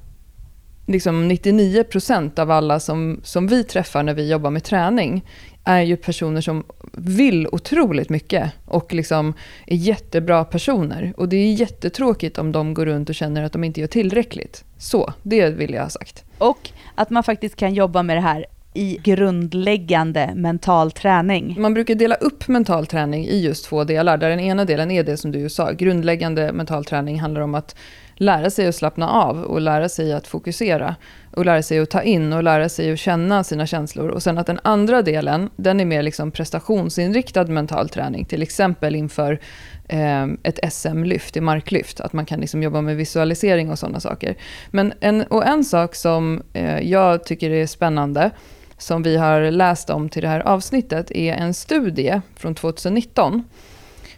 [0.87, 5.25] liksom 99% av alla som, som vi träffar när vi jobbar med träning
[5.65, 9.35] är ju personer som vill otroligt mycket och liksom
[9.67, 11.13] är jättebra personer.
[11.17, 14.65] Och det är jättetråkigt om de går runt och känner att de inte gör tillräckligt.
[14.79, 16.25] Så, det vill jag ha sagt.
[16.39, 21.57] Och att man faktiskt kan jobba med det här i grundläggande mental träning.
[21.61, 25.03] Man brukar dela upp mental träning i just två delar, där den ena delen är
[25.03, 25.73] det som du sa.
[25.73, 27.77] Grundläggande mental träning handlar om att
[28.15, 30.97] lära sig att slappna av och lära sig att fokusera
[31.31, 34.09] och lära sig att ta in och lära sig att känna sina känslor.
[34.09, 38.95] Och sen att den andra delen, den är mer liksom prestationsinriktad mental träning, till exempel
[38.95, 39.41] inför
[39.89, 44.37] eh, ett SM-lyft i marklyft, att man kan liksom jobba med visualisering och sådana saker.
[44.71, 48.31] Men en, och en sak som eh, jag tycker är spännande,
[48.83, 53.45] som vi har läst om till det här avsnittet, är en studie från 2019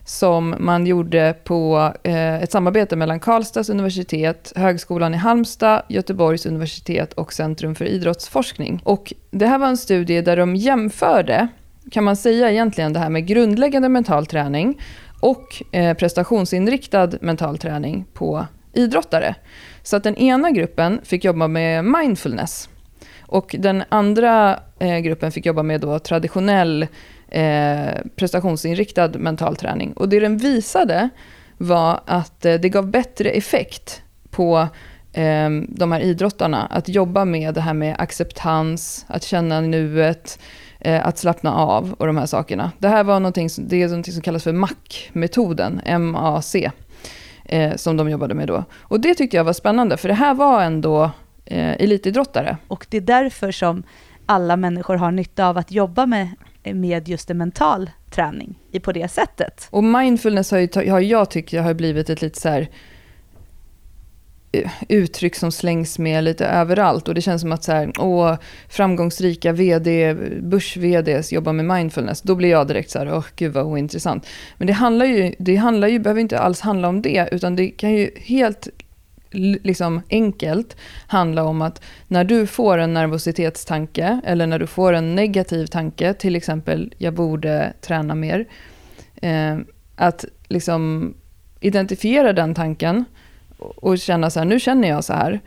[0.04, 7.12] som man gjorde på eh, ett samarbete mellan Karlstads universitet, Högskolan i Halmstad, Göteborgs universitet
[7.12, 8.80] och Centrum för idrottsforskning.
[8.84, 11.48] Och det här var en studie där de jämförde,
[11.90, 14.80] kan man säga egentligen, det här med grundläggande mental träning
[15.20, 19.34] och eh, prestationsinriktad mental träning på idrottare.
[19.82, 22.68] Så att den ena gruppen fick jobba med mindfulness
[23.26, 26.86] och den andra eh, gruppen fick jobba med då traditionell
[27.28, 29.92] eh, prestationsinriktad mental träning.
[29.92, 31.08] Och det den visade
[31.58, 34.68] var att eh, det gav bättre effekt på
[35.12, 40.38] eh, de här idrottarna att jobba med det här med acceptans, att känna nuet,
[40.80, 42.72] eh, att slappna av och de här sakerna.
[42.78, 46.54] Det här var någonting, det är någonting som kallas för MAC-metoden, MAC,
[47.44, 48.64] eh, som de jobbade med då.
[48.80, 51.10] Och det tyckte jag var spännande, för det här var ändå
[51.44, 52.56] eh, elitidrottare.
[52.68, 53.82] Och det är därför som
[54.26, 56.28] alla människor har nytta av att jobba med
[56.72, 59.68] med just en mental träning på det sättet.
[59.70, 62.68] Och mindfulness har, ju, har jag tyckt har blivit ett lite så här
[64.52, 68.36] eh, uttryck som slängs med lite överallt och det känns som att så här, åh,
[68.68, 72.22] framgångsrika vd, börs-vds jobbar med mindfulness.
[72.22, 74.26] Då blir jag direkt så här, åh gud vad ointressant.
[74.58, 77.68] Men det handlar ju, det handlar ju, behöver inte alls handla om det, utan det
[77.68, 78.68] kan ju helt
[79.62, 85.14] liksom enkelt handla om att när du får en nervositetstanke eller när du får en
[85.14, 88.48] negativ tanke, till exempel jag borde träna mer,
[89.22, 89.58] eh,
[89.96, 91.14] att liksom
[91.60, 93.04] identifiera den tanken
[93.58, 95.40] och känna så här, nu känner jag så här,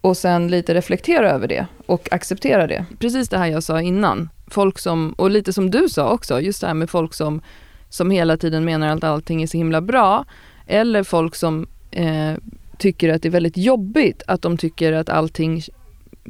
[0.00, 2.84] och sen lite reflektera över det och acceptera det.
[2.98, 6.60] Precis det här jag sa innan, folk som, och lite som du sa också, just
[6.60, 7.40] det här med folk som,
[7.88, 10.24] som hela tiden menar att allting är så himla bra,
[10.66, 12.34] eller folk som eh,
[12.80, 15.62] tycker att det är väldigt jobbigt att de tycker att allting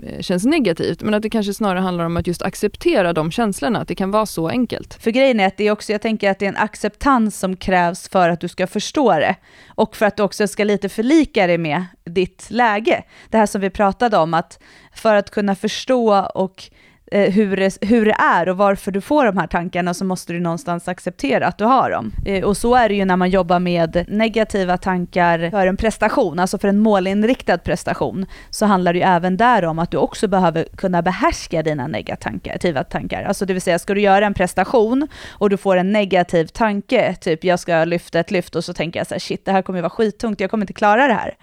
[0.03, 3.81] eh, känns negativt, men att det kanske snarare handlar om att just acceptera de känslorna,
[3.81, 4.95] att det kan vara så enkelt.
[4.95, 7.57] För grejen är att det är också, jag tänker att det är en acceptans som
[7.57, 9.37] krävs för att du ska förstå det,
[9.69, 13.03] och för att du också ska lite förlika dig med ditt läge.
[13.31, 14.59] Det här som vi pratade om, att
[14.95, 16.71] för att kunna förstå och
[17.11, 20.33] eh, hur, det, hur det är och varför du får de här tankarna så måste
[20.33, 22.13] du någonstans acceptera att du har dem.
[22.27, 26.39] Eh, och så är det ju när man jobbar med negativa tankar för en prestation,
[26.39, 30.29] alltså för en målinriktad prestation, så handlar det ju även där om att du också
[30.29, 33.23] behöver kunna behärska dina negativa tankar.
[33.23, 37.15] Alltså det vill säga, ska du göra en prestation och du får en negativ tanke,
[37.15, 39.63] typ jag ska lyfta ett lyft och så tänker jag så här, shit det här
[39.63, 41.35] kommer ju vara skittungt, jag kommer inte klara det här.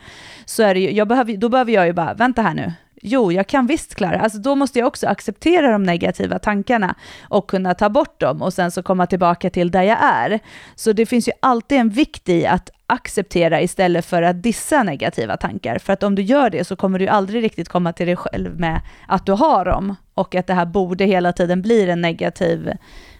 [0.45, 3.31] Så är det ju, jag behöver, då behöver jag ju bara, vänta här nu, jo,
[3.31, 6.95] jag kan visst klara Alltså då måste jag också acceptera de negativa tankarna
[7.29, 10.39] och kunna ta bort dem och sen så komma tillbaka till där jag är.
[10.75, 15.37] Så det finns ju alltid en vikt i att acceptera istället för att dissa negativa
[15.37, 15.79] tankar.
[15.79, 18.59] För att om du gör det så kommer du aldrig riktigt komma till dig själv
[18.59, 22.71] med att du har dem och att det här borde hela tiden bli en negativ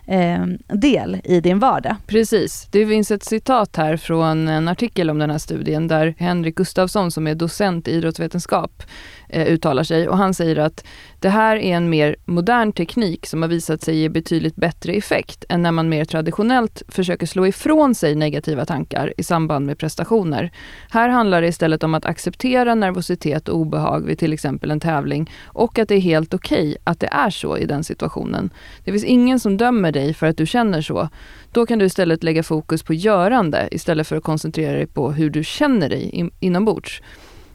[0.08, 1.96] eh, del i din vardag.
[2.08, 2.68] Precis.
[2.72, 7.12] Det finns ett citat här från en artikel om den här studien där Henrik Gustafsson
[7.12, 8.84] som är docent i idrottsvetenskap
[9.30, 10.86] eh, uttalar sig och han säger att
[11.20, 15.46] det här är en mer modern teknik som har visat sig ge betydligt bättre effekt
[15.50, 20.52] än när man mer traditionellt försöker slå ifrån sig negativa tankar i samband med prestationer.
[20.90, 25.32] Här handlar det istället om att acceptera nervositet och obehag vid till exempel en tävling
[25.46, 28.50] och att det är helt okej okay att det är så i den situationen.
[28.84, 31.10] Det finns ingen som dömer dig för att du känner så.
[31.52, 35.30] Då kan du istället lägga fokus på görande istället för att koncentrera dig på hur
[35.30, 37.02] du känner dig inombords.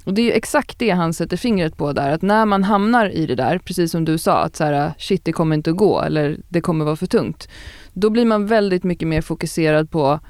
[0.05, 3.27] Och det är exakt det han sätter fingret på där, att när man hamnar i
[3.27, 6.01] det där, precis som du sa, att så här, shit det kommer inte att gå
[6.01, 7.49] eller det kommer vara för tungt.
[7.93, 10.21] Då blir man väldigt mycket mer fokuserad på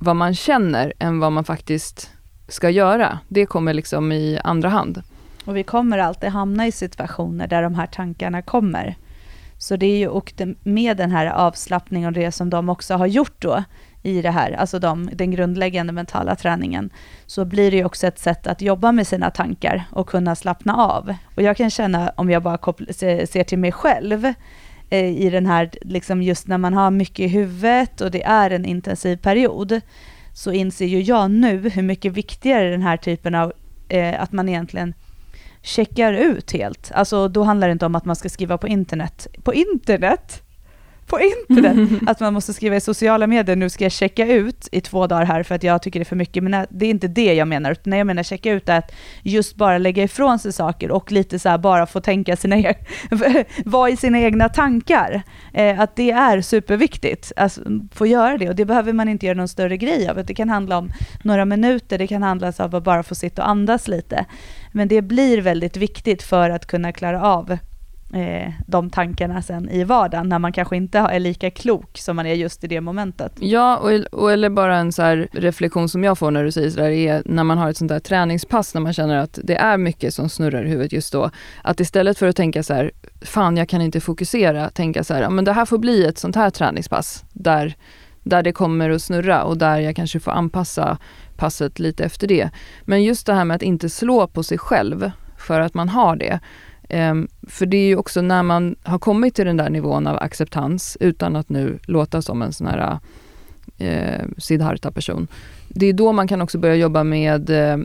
[0.00, 2.10] vad man känner än vad man faktiskt
[2.48, 3.18] ska göra.
[3.28, 5.02] Det kommer liksom i andra hand.
[5.44, 8.96] Och vi kommer alltid hamna i situationer där de här tankarna kommer.
[9.58, 13.06] Så det är ju, och med den här avslappningen och det som de också har
[13.06, 13.64] gjort då,
[14.08, 16.90] i det här, alltså de, den grundläggande mentala träningen,
[17.26, 20.76] så blir det ju också ett sätt att jobba med sina tankar och kunna slappna
[20.76, 21.14] av.
[21.34, 22.58] Och jag kan känna, om jag bara
[23.26, 24.24] ser till mig själv,
[24.90, 28.50] eh, i den här, liksom just när man har mycket i huvudet och det är
[28.50, 29.80] en intensiv period,
[30.32, 33.52] så inser ju jag nu hur mycket viktigare den här typen av,
[33.88, 34.94] eh, att man egentligen
[35.62, 36.92] checkar ut helt.
[36.94, 39.26] Alltså då handlar det inte om att man ska skriva på internet.
[39.42, 40.42] På internet?
[41.08, 42.02] På internet.
[42.06, 45.24] Att man måste skriva i sociala medier, nu ska jag checka ut i två dagar
[45.24, 46.42] här för att jag tycker det är för mycket.
[46.42, 48.92] Men det är inte det jag menar, utan jag menar checka ut är att
[49.22, 52.74] just bara lägga ifrån sig saker och lite så bara få tänka sina egna,
[53.64, 55.22] vara i sina egna tankar.
[55.54, 57.58] Eh, att det är superviktigt, att
[57.92, 58.48] få göra det.
[58.48, 60.24] Och det behöver man inte göra någon större grej av.
[60.26, 60.92] Det kan handla om
[61.22, 64.24] några minuter, det kan handla om att bara få sitta och andas lite.
[64.72, 67.58] Men det blir väldigt viktigt för att kunna klara av
[68.12, 72.26] eh, de tankarna sen i vardagen när man kanske inte är lika klok som man
[72.26, 73.32] är just i det momentet.
[73.40, 76.90] Ja, och, och eller bara en så reflektion som jag får när du säger sådär
[76.90, 80.14] är när man har ett sånt där träningspass när man känner att det är mycket
[80.14, 81.30] som snurrar i huvudet just då.
[81.62, 82.90] Att istället för att tänka så här,
[83.22, 86.18] fan jag kan inte fokusera, tänka så här, ja men det här får bli ett
[86.18, 87.74] sånt här träningspass där,
[88.22, 90.98] där det kommer att snurra och där jag kanske får anpassa
[91.36, 92.50] passet lite efter det.
[92.82, 96.16] Men just det här med att inte slå på sig själv för att man har
[96.16, 96.40] det.
[96.90, 100.16] Um, för det är ju också när man har kommit till den där nivån av
[100.16, 102.98] acceptans, utan att nu låta som en sån här
[103.80, 105.28] uh, Siddhartha-person.
[105.68, 107.84] Det är då man kan också börja jobba med uh,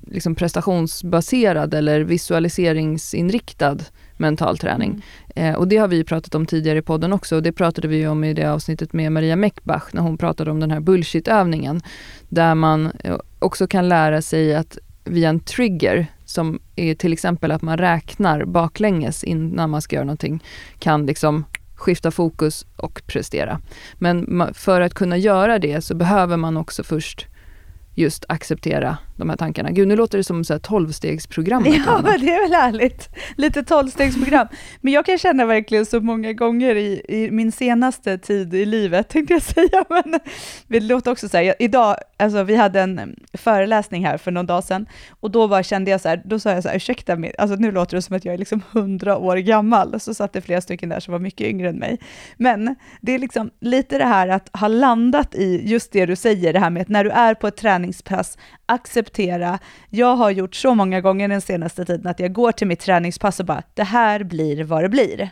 [0.00, 3.78] liksom prestationsbaserad eller visualiseringsinriktad
[4.16, 5.04] mental träning.
[5.34, 5.54] Mm.
[5.56, 8.24] och det har vi pratat om tidigare i podden också och det pratade vi om
[8.24, 11.82] i det avsnittet med Maria Meckbach när hon pratade om den här bullshit-övningen.
[12.28, 12.92] Där man
[13.38, 14.78] också kan lära sig att
[15.10, 20.04] via en trigger som är till exempel att man räknar baklänges innan man ska göra
[20.04, 20.44] någonting,
[20.78, 21.44] kan liksom
[21.74, 23.60] skifta fokus och prestera.
[23.94, 27.26] Men för att kunna göra det så behöver man också först
[27.94, 29.70] just acceptera de här tankarna.
[29.70, 31.66] Gud, nu låter det som tolvstegsprogram.
[31.86, 33.08] Ja, det är väl härligt.
[33.36, 34.46] Lite tolvstegsprogram.
[34.80, 39.08] Men jag kan känna verkligen så många gånger i, i, min senaste tid i livet,
[39.08, 40.20] tänkte jag säga, men
[40.66, 44.64] det låter också så här, idag, alltså vi hade en föreläsning här för någon dag
[44.64, 44.86] sedan,
[45.20, 47.56] och då var, kände jag så här, då sa jag så här, ursäkta mig, alltså
[47.56, 50.60] nu låter det som att jag är liksom hundra år gammal, så satt det flera
[50.60, 51.98] stycken där som var mycket yngre än mig.
[52.36, 56.52] Men det är liksom lite det här att ha landat i just det du säger,
[56.52, 59.09] det här med att när du är på ett träningspass, acceptera.
[59.90, 63.40] Jag har gjort så många gånger den senaste tiden att jag går till mitt träningspass
[63.40, 65.30] och bara, det här blir vad det blir.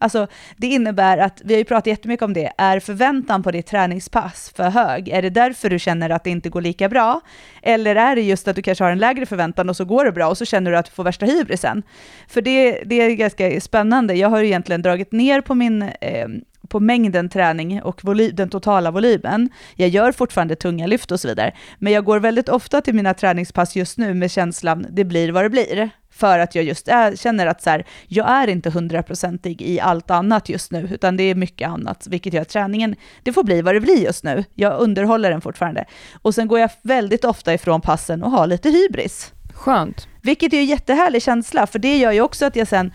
[0.00, 3.66] Alltså, det innebär att, vi har ju pratat jättemycket om det, är förväntan på ditt
[3.66, 5.08] träningspass för hög?
[5.08, 7.20] Är det därför du känner att det inte går lika bra?
[7.62, 10.12] Eller är det just att du kanske har en lägre förväntan och så går det
[10.12, 11.82] bra och så känner du att du får värsta hybrisen?
[12.28, 14.14] För det, det är ganska spännande.
[14.14, 16.28] Jag har ju egentligen dragit ner på min eh,
[16.68, 18.00] på mängden träning och
[18.32, 19.50] den totala volymen.
[19.74, 23.14] Jag gör fortfarande tunga lyft och så vidare, men jag går väldigt ofta till mina
[23.14, 25.90] träningspass just nu med känslan det blir vad det blir.
[26.10, 30.10] För att jag just är, känner att så här, jag är inte hundraprocentig i allt
[30.10, 33.62] annat just nu, utan det är mycket annat, vilket gör att träningen, det får bli
[33.62, 34.44] vad det blir just nu.
[34.54, 35.84] Jag underhåller den fortfarande.
[36.22, 39.32] Och sen går jag väldigt ofta ifrån passen och har lite hybris.
[39.54, 40.08] Skönt.
[40.22, 42.92] Vilket är en jättehärlig känsla, för det gör ju också att jag sen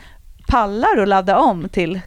[0.48, 2.02] pallar och ladda om till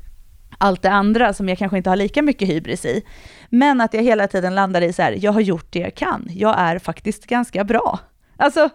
[0.59, 3.03] allt det andra som jag kanske inte har lika mycket hybris i.
[3.49, 6.29] Men att jag hela tiden landar i så här, jag har gjort det jag kan.
[6.31, 7.99] Jag är faktiskt ganska bra.
[8.37, 8.69] Alltså,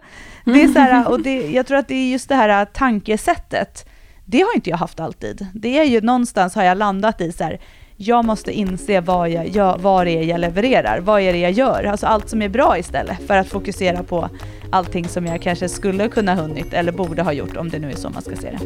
[0.44, 3.88] det är så här, och det, jag tror att det är just det här tankesättet,
[4.24, 5.46] det har inte jag haft alltid.
[5.54, 7.60] Det är ju någonstans har jag landat i så här,
[8.06, 11.52] jag måste inse vad, jag, jag, vad det är jag levererar, vad är det jag
[11.52, 14.28] gör, alltså allt som är bra istället för att fokusera på
[14.70, 17.96] allting som jag kanske skulle kunna hunnit eller borde ha gjort om det nu är
[17.96, 18.58] så man ska se det.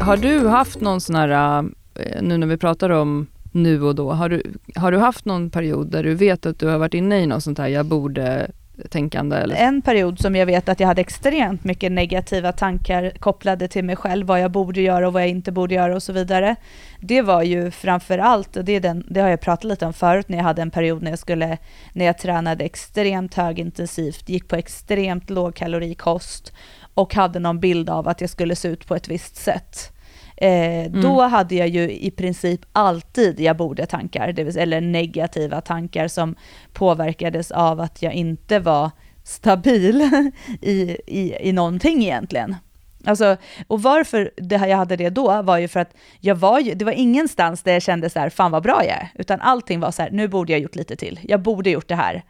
[0.00, 1.58] Har du haft någon sån här,
[1.94, 4.12] eh, nu när vi pratar om nu och då.
[4.12, 4.42] Har du,
[4.76, 7.42] har du haft någon period där du vet att du har varit inne i något
[7.42, 8.50] sånt här, jag borde
[8.90, 9.36] tänkande?
[9.36, 9.56] Eller?
[9.56, 13.96] En period som jag vet att jag hade extremt mycket negativa tankar kopplade till mig
[13.96, 16.56] själv, vad jag borde göra och vad jag inte borde göra och så vidare.
[17.00, 19.92] Det var ju framför allt, och det, är den, det har jag pratat lite om
[19.92, 21.58] förut, när jag hade en period när jag, skulle,
[21.92, 26.52] när jag tränade extremt högintensivt, gick på extremt lågkalorikost
[26.94, 29.92] och hade någon bild av att jag skulle se ut på ett visst sätt.
[30.40, 31.00] Eh, mm.
[31.00, 36.34] Då hade jag ju i princip alltid jag borde-tankar, eller negativa tankar som
[36.72, 38.90] påverkades av att jag inte var
[39.24, 40.02] stabil
[40.60, 42.56] i, i, i någonting egentligen.
[43.04, 46.74] Alltså, och varför det jag hade det då var ju för att jag var ju,
[46.74, 49.80] det var ingenstans där jag kände så här, fan vad bra jag är, utan allting
[49.80, 52.22] var så här, nu borde jag gjort lite till, jag borde gjort det här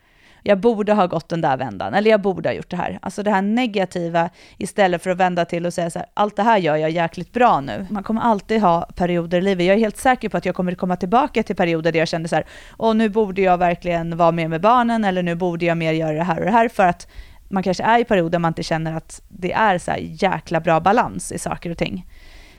[0.48, 2.98] jag borde ha gått den där vändan, eller jag borde ha gjort det här.
[3.02, 6.42] Alltså det här negativa istället för att vända till och säga så här, allt det
[6.42, 7.86] här gör jag jäkligt bra nu.
[7.90, 9.66] Man kommer alltid ha perioder i livet.
[9.66, 12.28] Jag är helt säker på att jag kommer komma tillbaka till perioder där jag känner
[12.28, 15.76] så här, och nu borde jag verkligen vara mer med barnen, eller nu borde jag
[15.76, 17.08] mer göra det här och det här, för att
[17.48, 20.80] man kanske är i perioder man inte känner att det är så här jäkla bra
[20.80, 22.06] balans i saker och ting.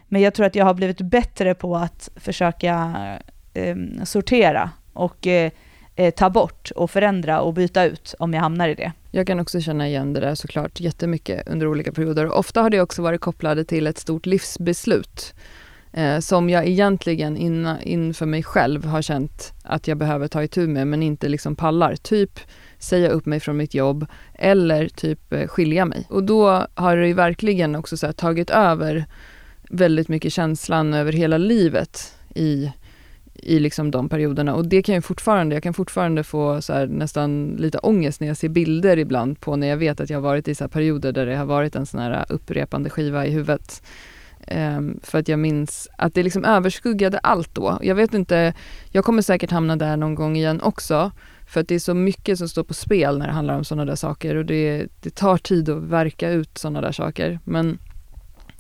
[0.08, 2.94] Men jag tror att jag har blivit bättre på att försöka
[3.54, 5.52] eh, sortera och eh,
[6.00, 8.92] eh, ta bort och förändra och byta ut om jag hamnar i det.
[9.12, 12.32] Jag kan också känna igen det där såklart jättemycket under olika perioder.
[12.32, 15.34] Ofta har det också varit kopplade till ett stort livsbeslut
[15.94, 20.68] eh, som jag egentligen inna, inför mig själv har känt att jag behöver ta itu
[20.68, 21.96] med men inte liksom pallar.
[21.96, 22.40] Typ
[22.78, 26.08] säga upp mig från mitt jobb eller typ eh, skilja mig.
[26.10, 29.06] Och då har det ju verkligen också så tagit över
[29.70, 32.72] väldigt mycket känslan över hela livet i
[33.44, 34.56] i liksom de perioderna.
[34.56, 38.38] Och det kan jag fortfarande, jag kan fortfarande få så nästan lite ångest när jag
[38.38, 41.26] ser bilder ibland på när jag vet att jag har varit i så perioder där
[41.26, 43.84] det har varit en sån här upprepande skiva i huvudet.
[44.52, 47.80] Um, för att jag minns att det liksom överskuggade allt då.
[47.82, 48.54] Jag vet inte,
[48.92, 51.12] jag kommer säkert hamna där någon gång igen också.
[51.48, 53.86] För att det är så mycket som står på spel när det handlar om sådana
[53.86, 57.40] där saker och det, det tar tid att verka ut sådana där saker.
[57.44, 57.80] Men,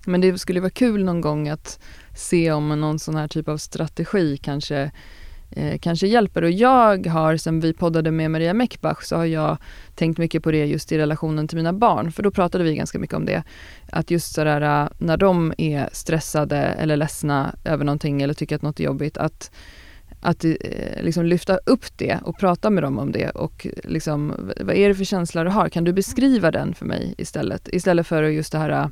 [0.10, 1.80] men det skulle vara kul någon gång att
[2.16, 4.92] se om någon sån här typ av strategi kanske
[5.52, 6.42] eh, kanske hjälper.
[6.42, 9.58] Och jag har, sen vi poddade med Maria Meckbach, så har jag
[9.96, 13.00] tänkt mycket på det just i relationen till mina barn, för då pratade vi ganska
[13.00, 13.44] mycket om det.
[13.92, 18.62] Att just sådär eh, när de är stressade eller ledsna över någonting eller tycker att
[18.62, 19.52] något är jobbigt, att
[20.22, 20.54] att eh,
[21.02, 24.96] liksom lyfta upp det och prata med dem om det och liksom, vad är det
[24.96, 25.70] för känsla du har?
[25.70, 27.70] Kan du beskriva den för mig istället?
[27.72, 28.88] Istället för just det här eh,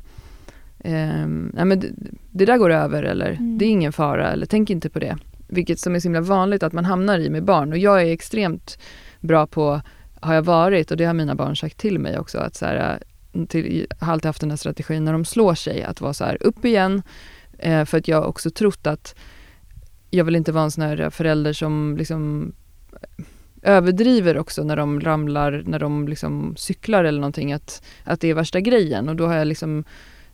[0.78, 1.88] eh, nej men det,
[2.30, 3.58] det, där går över eller mm.
[3.58, 5.16] det är ingen fara eller tänk inte på det.
[5.48, 8.12] Vilket som är så himla vanligt att man hamnar i med barn och jag är
[8.12, 8.78] extremt
[9.20, 9.80] bra på,
[10.20, 13.02] har jag varit och det har mina barn sagt till mig också, att så här,
[13.48, 16.38] till, har alltid haft den här strategin när de slår sig, att vara så här
[16.40, 17.02] upp igen.
[17.58, 19.14] Eh, för att jag också trott att
[20.10, 22.52] jag vill inte vara en sån här förälder som liksom
[23.62, 28.34] överdriver också när de ramlar, när de liksom cyklar eller någonting, att, att det är
[28.34, 29.08] värsta grejen.
[29.08, 29.84] Och då har jag liksom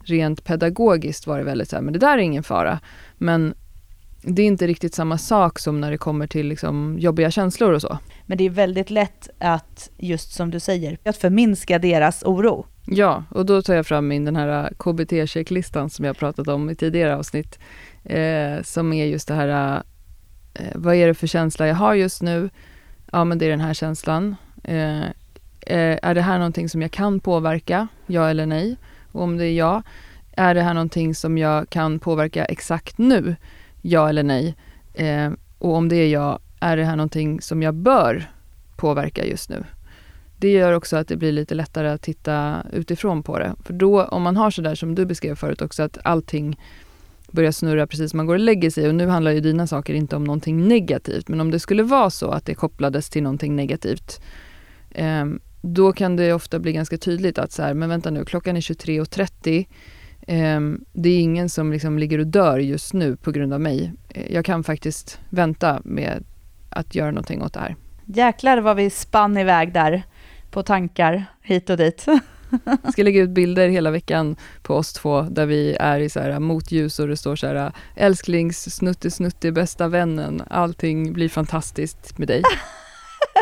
[0.04, 2.80] rent pedagogiskt var det väldigt så här, men det där är ingen fara.
[3.18, 3.54] Men
[4.26, 7.80] det är inte riktigt samma sak som när det kommer till liksom jobbiga känslor och
[7.80, 7.98] så.
[8.26, 12.66] Men det är väldigt lätt att, just som du säger, att förminska deras oro.
[12.86, 16.74] Ja, och då tar jag fram min den här KBT-checklistan som jag pratat om i
[16.74, 17.58] tidigare avsnitt.
[18.04, 19.82] Eh, som är just det här,
[20.54, 22.50] eh, vad är det för känsla jag har just nu?
[23.12, 24.36] Ja, men det är den här känslan.
[24.64, 27.88] Eh, eh är det här någonting som jag kan påverka?
[28.06, 28.76] Ja eller nej?
[29.14, 29.82] Och om det är ja,
[30.36, 33.36] är det här någonting som jag kan påverka exakt nu?
[33.82, 34.56] Ja eller nej?
[34.94, 38.30] Eh, och om det är ja, är det här någonting som jag bör
[38.76, 39.64] påverka just nu?
[40.38, 43.54] Det gör också att det blir lite lättare att titta utifrån på det.
[43.64, 46.58] För då, om man har sådär som du beskrev förut också, att allting
[47.30, 48.88] börjar snurra precis som man går och lägger sig.
[48.88, 52.10] Och nu handlar ju dina saker inte om någonting negativt, men om det skulle vara
[52.10, 54.20] så att det kopplades till någonting negativt,
[54.90, 55.24] eh,
[55.66, 58.60] då kan det ofta bli ganska tydligt att så här, men vänta nu, klockan är
[58.60, 59.66] 23.30.
[60.26, 60.60] Eh,
[60.92, 63.92] det är ingen som liksom ligger och dör just nu på grund av mig.
[64.08, 66.24] Eh, jag kan faktiskt vänta med
[66.70, 67.76] att göra någonting åt det här.
[68.04, 70.02] Jäklar vad vi spann iväg där
[70.50, 72.06] på tankar hit och dit.
[72.64, 76.20] Jag ska lägga ut bilder hela veckan på oss två där vi är i så
[76.20, 80.42] här motljus och det står så här älsklings snutti snutti bästa vännen.
[80.50, 82.42] Allting blir fantastiskt med dig.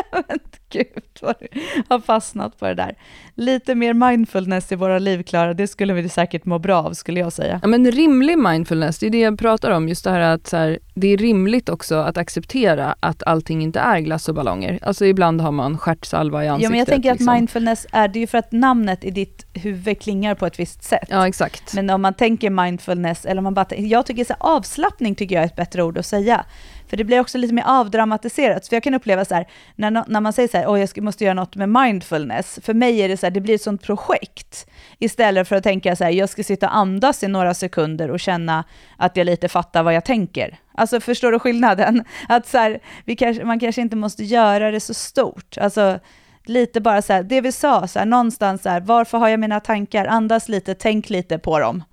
[0.69, 0.87] Gud
[1.21, 1.47] vad du
[1.89, 2.95] har fastnat på det där.
[3.35, 7.19] Lite mer mindfulness i våra liv, Klara, det skulle vi säkert må bra av, skulle
[7.19, 7.59] jag säga.
[7.61, 9.89] Ja, men rimlig mindfulness, det är det jag pratar om.
[9.89, 13.79] Just det här att så här, det är rimligt också att acceptera att allting inte
[13.79, 14.79] är glass och ballonger.
[14.81, 16.63] Alltså ibland har man stjärtsalva i ansiktet.
[16.63, 17.33] Ja, men jag tänker att liksom.
[17.33, 20.83] mindfulness är, det är ju för att namnet i ditt huvud klingar på ett visst
[20.83, 21.07] sätt.
[21.09, 21.73] Ja, exakt.
[21.73, 25.35] Men om man tänker mindfulness, eller om man bara, jag tycker så här, avslappning tycker
[25.35, 26.45] jag är ett bättre ord att säga.
[26.93, 28.67] För det blir också lite mer avdramatiserat.
[28.67, 31.23] För jag kan uppleva så här, när, när man säger så här, oh, jag måste
[31.23, 34.67] göra något med mindfulness, för mig är det så här, det blir ett sånt projekt.
[34.99, 38.19] Istället för att tänka så här, jag ska sitta och andas i några sekunder och
[38.19, 38.63] känna
[38.97, 40.59] att jag lite fattar vad jag tänker.
[40.73, 42.03] Alltså förstår du skillnaden?
[42.29, 45.57] Att så här, vi kanske, man kanske inte måste göra det så stort.
[45.57, 45.99] Alltså,
[46.45, 49.39] lite bara så här, det vi sa, så här, någonstans så här, varför har jag
[49.39, 50.05] mina tankar?
[50.05, 51.83] Andas lite, tänk lite på dem.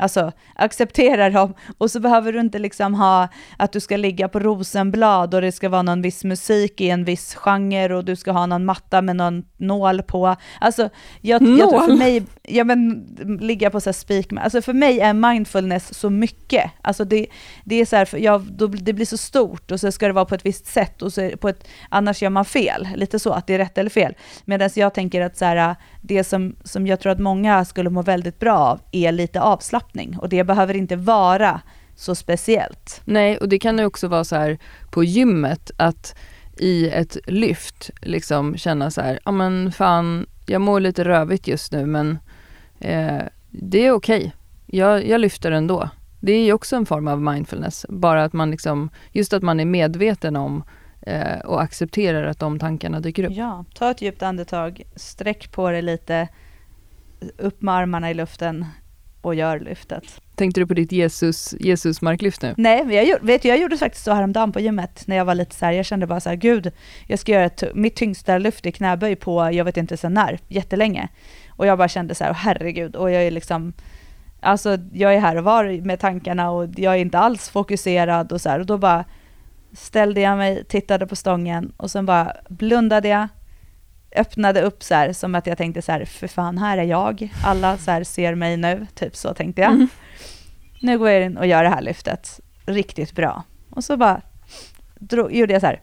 [0.00, 4.38] Alltså acceptera dem och så behöver du inte liksom ha att du ska ligga på
[4.38, 8.32] rosenblad och det ska vara någon viss musik i en viss genre och du ska
[8.32, 10.36] ha någon matta med någon nål på.
[10.60, 10.88] Alltså,
[11.20, 11.58] jag, nål?
[11.58, 13.06] jag för mig, ja men
[13.40, 16.70] ligga på så här spik, alltså för mig är mindfulness så mycket.
[16.82, 17.26] Alltså det,
[17.64, 20.24] det är så här, jag, då, det blir så stort och så ska det vara
[20.24, 22.88] på ett visst sätt och så på ett, annars gör man fel.
[22.96, 24.14] Lite så, att det är rätt eller fel.
[24.44, 28.02] Medan jag tänker att så här, det som, som jag tror att många skulle må
[28.02, 29.40] väldigt bra av är lite
[29.90, 31.60] avslappning och det behöver inte vara
[31.96, 33.02] så speciellt.
[33.04, 34.58] Nej, och det kan ju också vara så här
[34.90, 36.14] på gymmet att
[36.58, 41.72] i ett lyft liksom känna så här, ja men fan, jag mår lite rövigt just
[41.72, 42.18] nu men
[42.80, 44.18] eh, det är okej.
[44.18, 44.30] Okay.
[44.66, 45.90] Jag, jag lyfter ändå.
[46.22, 49.60] Det är ju också en form av mindfulness, bara att man liksom, just att man
[49.60, 50.62] är medveten om
[51.06, 53.32] eh, och accepterar att de tankarna dyker upp.
[53.32, 56.28] Ja, ta ett djupt andetag, sträck på dig lite,
[57.38, 58.66] upp med armarna i luften
[59.20, 60.20] och gör lyftet.
[60.34, 62.54] Tänkte du på ditt Jesus, Jesus marklyft nu?
[62.56, 65.54] Nej, men jag, vet, jag gjorde faktiskt så häromdagen på gymmet när jag var lite
[65.54, 66.72] så här, jag kände bara så här, gud,
[67.06, 70.38] jag ska göra ett, mitt tyngsta lyft i knäböj på, jag vet inte sen när,
[70.48, 71.08] jättelänge.
[71.48, 73.72] Och jag bara kände så här, herregud, och jag är liksom,
[74.40, 78.40] alltså jag är här och var med tankarna och jag är inte alls fokuserad och
[78.40, 79.04] så här, och då bara
[79.72, 83.28] ställde jag mig, tittade på stången och sen bara blundade jag,
[84.16, 87.32] öppnade upp så här, som att jag tänkte så här, för fan, här är jag.
[87.44, 89.72] Alla så här ser mig nu, typ så tänkte jag.
[89.72, 89.88] Mm.
[90.80, 93.42] Nu går jag in och gör det här lyftet riktigt bra.
[93.70, 94.20] Och så bara
[94.94, 95.80] drog, gjorde jag så här.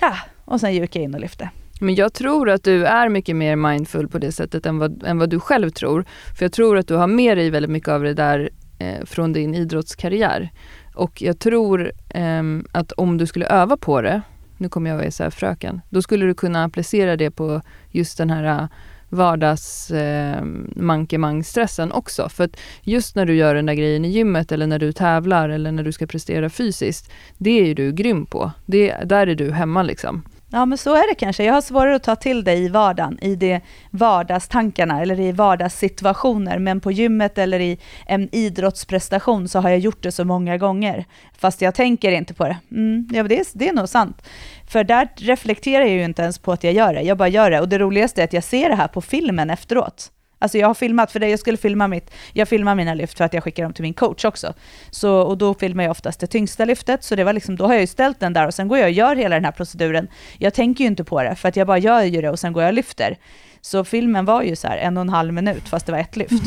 [0.00, 1.50] Ja, och sen gick jag in och lyfte.
[1.80, 5.18] Men jag tror att du är mycket mer mindful på det sättet än vad, än
[5.18, 6.04] vad du själv tror.
[6.38, 9.32] För jag tror att du har med dig väldigt mycket av det där eh, från
[9.32, 10.50] din idrottskarriär.
[10.94, 14.22] Och jag tror eh, att om du skulle öva på det,
[14.58, 18.18] nu kommer jag vara så här fröken, då skulle du kunna applicera det på just
[18.18, 18.68] den här äh,
[19.08, 22.28] vardagsmankemangstressen äh, eh, också.
[22.28, 25.48] För att just när du gör den där grejen i gymmet eller när du tävlar
[25.48, 28.52] eller när du ska prestera fysiskt, det är ju du grym på.
[28.66, 30.22] Det, där är du hemma liksom.
[30.50, 31.44] Ja, men så är det kanske.
[31.44, 36.58] Jag har svårare att ta till det i vardagen, i de vardagstankarna eller i vardagssituationer.
[36.58, 41.04] Men på gymmet eller i en idrottsprestation så har jag gjort det så många gånger.
[41.38, 42.56] Fast jag tänker inte på det.
[42.70, 44.28] Mm, ja, det, är, det är nog sant.
[44.68, 47.02] För där reflekterar jag ju inte ens på att jag gör det.
[47.02, 47.60] Jag bara gör det.
[47.60, 50.12] Och det roligaste är att jag ser det här på filmen efteråt.
[50.38, 53.24] Alltså jag har filmat, för det jag skulle filma mitt, jag filmar mina lyft för
[53.24, 54.54] att jag skickar dem till min coach också.
[54.90, 57.72] Så, och då filmar jag oftast det tyngsta lyftet, så det var liksom, då har
[57.72, 60.08] jag ju ställt den där och sen går jag och gör hela den här proceduren.
[60.38, 62.52] Jag tänker ju inte på det, för att jag bara gör ju det och sen
[62.52, 63.18] går jag och lyfter.
[63.60, 66.16] Så filmen var ju så här en och en halv minut, fast det var ett
[66.16, 66.32] lyft.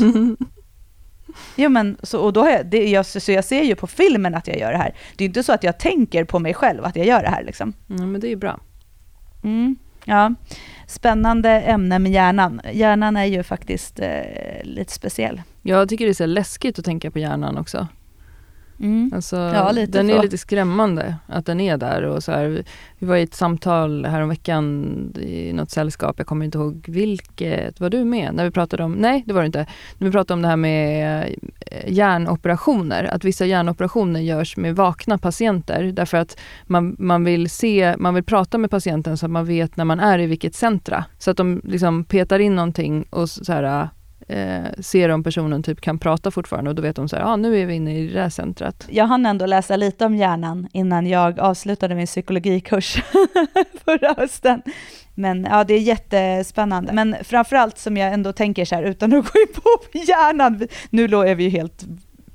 [1.56, 4.48] Jo men, så, och då jag, det, jag, så jag ser ju på filmen att
[4.48, 4.94] jag gör det här.
[5.16, 7.42] Det är inte så att jag tänker på mig själv att jag gör det här
[7.42, 7.72] liksom.
[7.90, 8.60] Mm, men det är ju bra.
[9.44, 10.34] Mm, ja
[10.86, 12.60] spännande ämne med hjärnan.
[12.72, 14.08] Hjärnan är ju faktiskt eh,
[14.62, 15.42] lite speciell.
[15.62, 17.88] Jag tycker det är så läskigt att tänka på hjärnan också.
[18.82, 19.10] Mm.
[19.14, 20.14] Alltså, ja, den så.
[20.14, 22.02] är lite skrämmande att den är där.
[22.02, 22.64] Och så här,
[22.98, 24.84] vi var i ett samtal häromveckan
[25.20, 28.34] i något sällskap, jag kommer inte ihåg vilket, var du med?
[28.34, 29.66] När vi pratade om, nej det var du inte,
[29.98, 31.22] när vi pratade om det här med
[31.66, 37.94] eh, hjärnoperationer, att vissa hjärnoperationer görs med vakna patienter därför att man, man vill se,
[37.98, 41.04] man vill prata med patienten så att man vet när man är i vilket centra.
[41.18, 43.88] Så att de liksom petar in någonting och så här
[44.28, 47.36] eh, ser om personen typ kan prata fortfarande och då vet de så här, ah,
[47.36, 48.86] nu är vi inne i det där centret.
[48.90, 53.02] Jag hann ändå läsa lite om hjärnan innan jag avslutade min psykologikurs
[53.84, 54.62] förra hösten.
[55.14, 56.92] Men ja, det är jättespännande.
[56.92, 61.04] Men framförallt som jag ändå tänker så här, utan att gå in på hjärnan, nu
[61.04, 61.84] är vi ju helt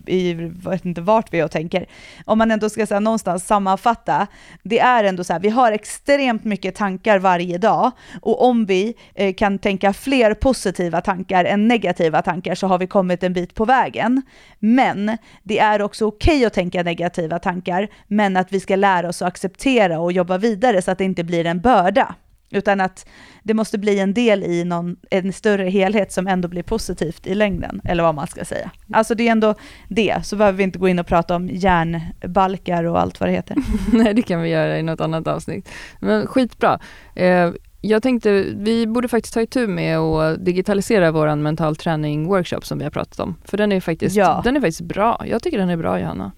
[0.09, 1.85] i, vet inte vart vi är och tänker,
[2.25, 4.27] om man ändå ska säga någonstans sammanfatta,
[4.63, 7.91] det är ändå så här, vi har extremt mycket tankar varje dag
[8.21, 12.87] och om vi eh, kan tänka fler positiva tankar än negativa tankar så har vi
[12.87, 14.21] kommit en bit på vägen.
[14.59, 19.09] Men det är också okej okay att tänka negativa tankar, men att vi ska lära
[19.09, 22.15] oss att acceptera och jobba vidare så att det inte blir en börda.
[22.49, 23.05] Utan att
[23.43, 27.35] det måste bli en del i någon, en större helhet som ändå blir positivt i
[27.35, 28.71] längden, eller vad man ska säga.
[28.93, 29.55] Alltså det är ändå
[29.87, 33.33] det, så behöver vi inte gå in och prata om järnbalkar och allt vad det
[33.33, 33.57] heter.
[33.93, 35.69] Nej, det kan vi göra i något annat avsnitt.
[35.99, 36.79] Men skitbra.
[37.15, 42.61] Eh, jag tänkte, vi borde faktiskt ta itu med att digitalisera vår mental träning workshop
[42.61, 43.35] som vi har pratat om.
[43.45, 44.41] För den är faktiskt, ja.
[44.43, 45.23] den är faktiskt bra.
[45.27, 46.31] Jag tycker den är bra, Johanna.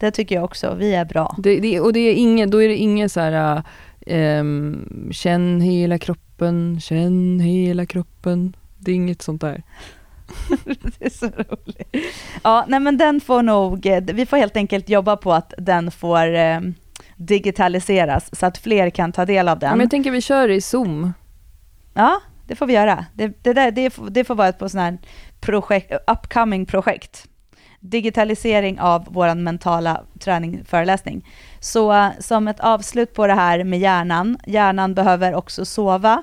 [0.00, 0.74] det tycker jag också.
[0.74, 1.36] Vi är bra.
[1.38, 3.62] Det, det, och det är inget, då är det inget så här,
[4.06, 8.56] um, känn hela kroppen, känn hela kroppen.
[8.78, 9.62] Det är inget sånt där.
[10.64, 12.14] det är så roligt.
[12.42, 15.90] Ja, nej men den får nog, eh, vi får helt enkelt jobba på att den
[15.90, 16.60] får eh,
[17.16, 19.68] digitaliseras så att fler kan ta del av den.
[19.68, 21.12] Ja, men jag tänker vi kör i Zoom.
[21.94, 23.06] Ja, det får vi göra.
[23.14, 24.98] Det, det, där, det, det får vara ett på sån här
[25.40, 27.28] projekt, upcoming projekt.
[27.80, 31.26] Digitalisering av vår mentala träning, föreläsning.
[31.64, 36.22] Så som ett avslut på det här med hjärnan, hjärnan behöver också sova.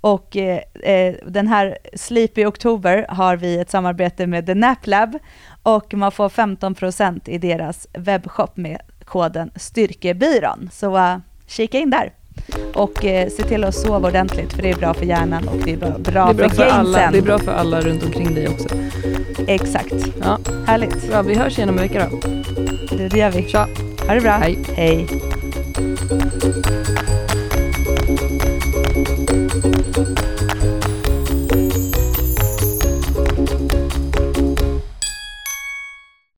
[0.00, 4.86] Och eh, eh, den här Sleep i oktober har vi ett samarbete med The Nap
[4.86, 5.18] Lab
[5.62, 10.68] och man får 15% i deras webbshop med koden Styrkebyrån.
[10.72, 11.16] Så uh,
[11.46, 12.12] kika in där.
[12.74, 15.72] Och eh, se till att sova ordentligt för det är bra för hjärnan och det
[15.72, 18.02] är bra, bra, det är bra för, för alla, Det är bra för alla runt
[18.02, 18.68] omkring dig också.
[19.46, 19.94] Exakt.
[20.20, 20.38] Ja.
[20.66, 21.08] Härligt.
[21.08, 22.28] Bra, vi hörs igen om en vecka då.
[22.96, 23.48] Det, det gör vi.
[23.48, 23.68] Tja.
[24.08, 24.38] Ha det bra.
[24.38, 24.58] Hej.
[24.76, 25.06] Hej.
[29.94, 30.41] Thank you.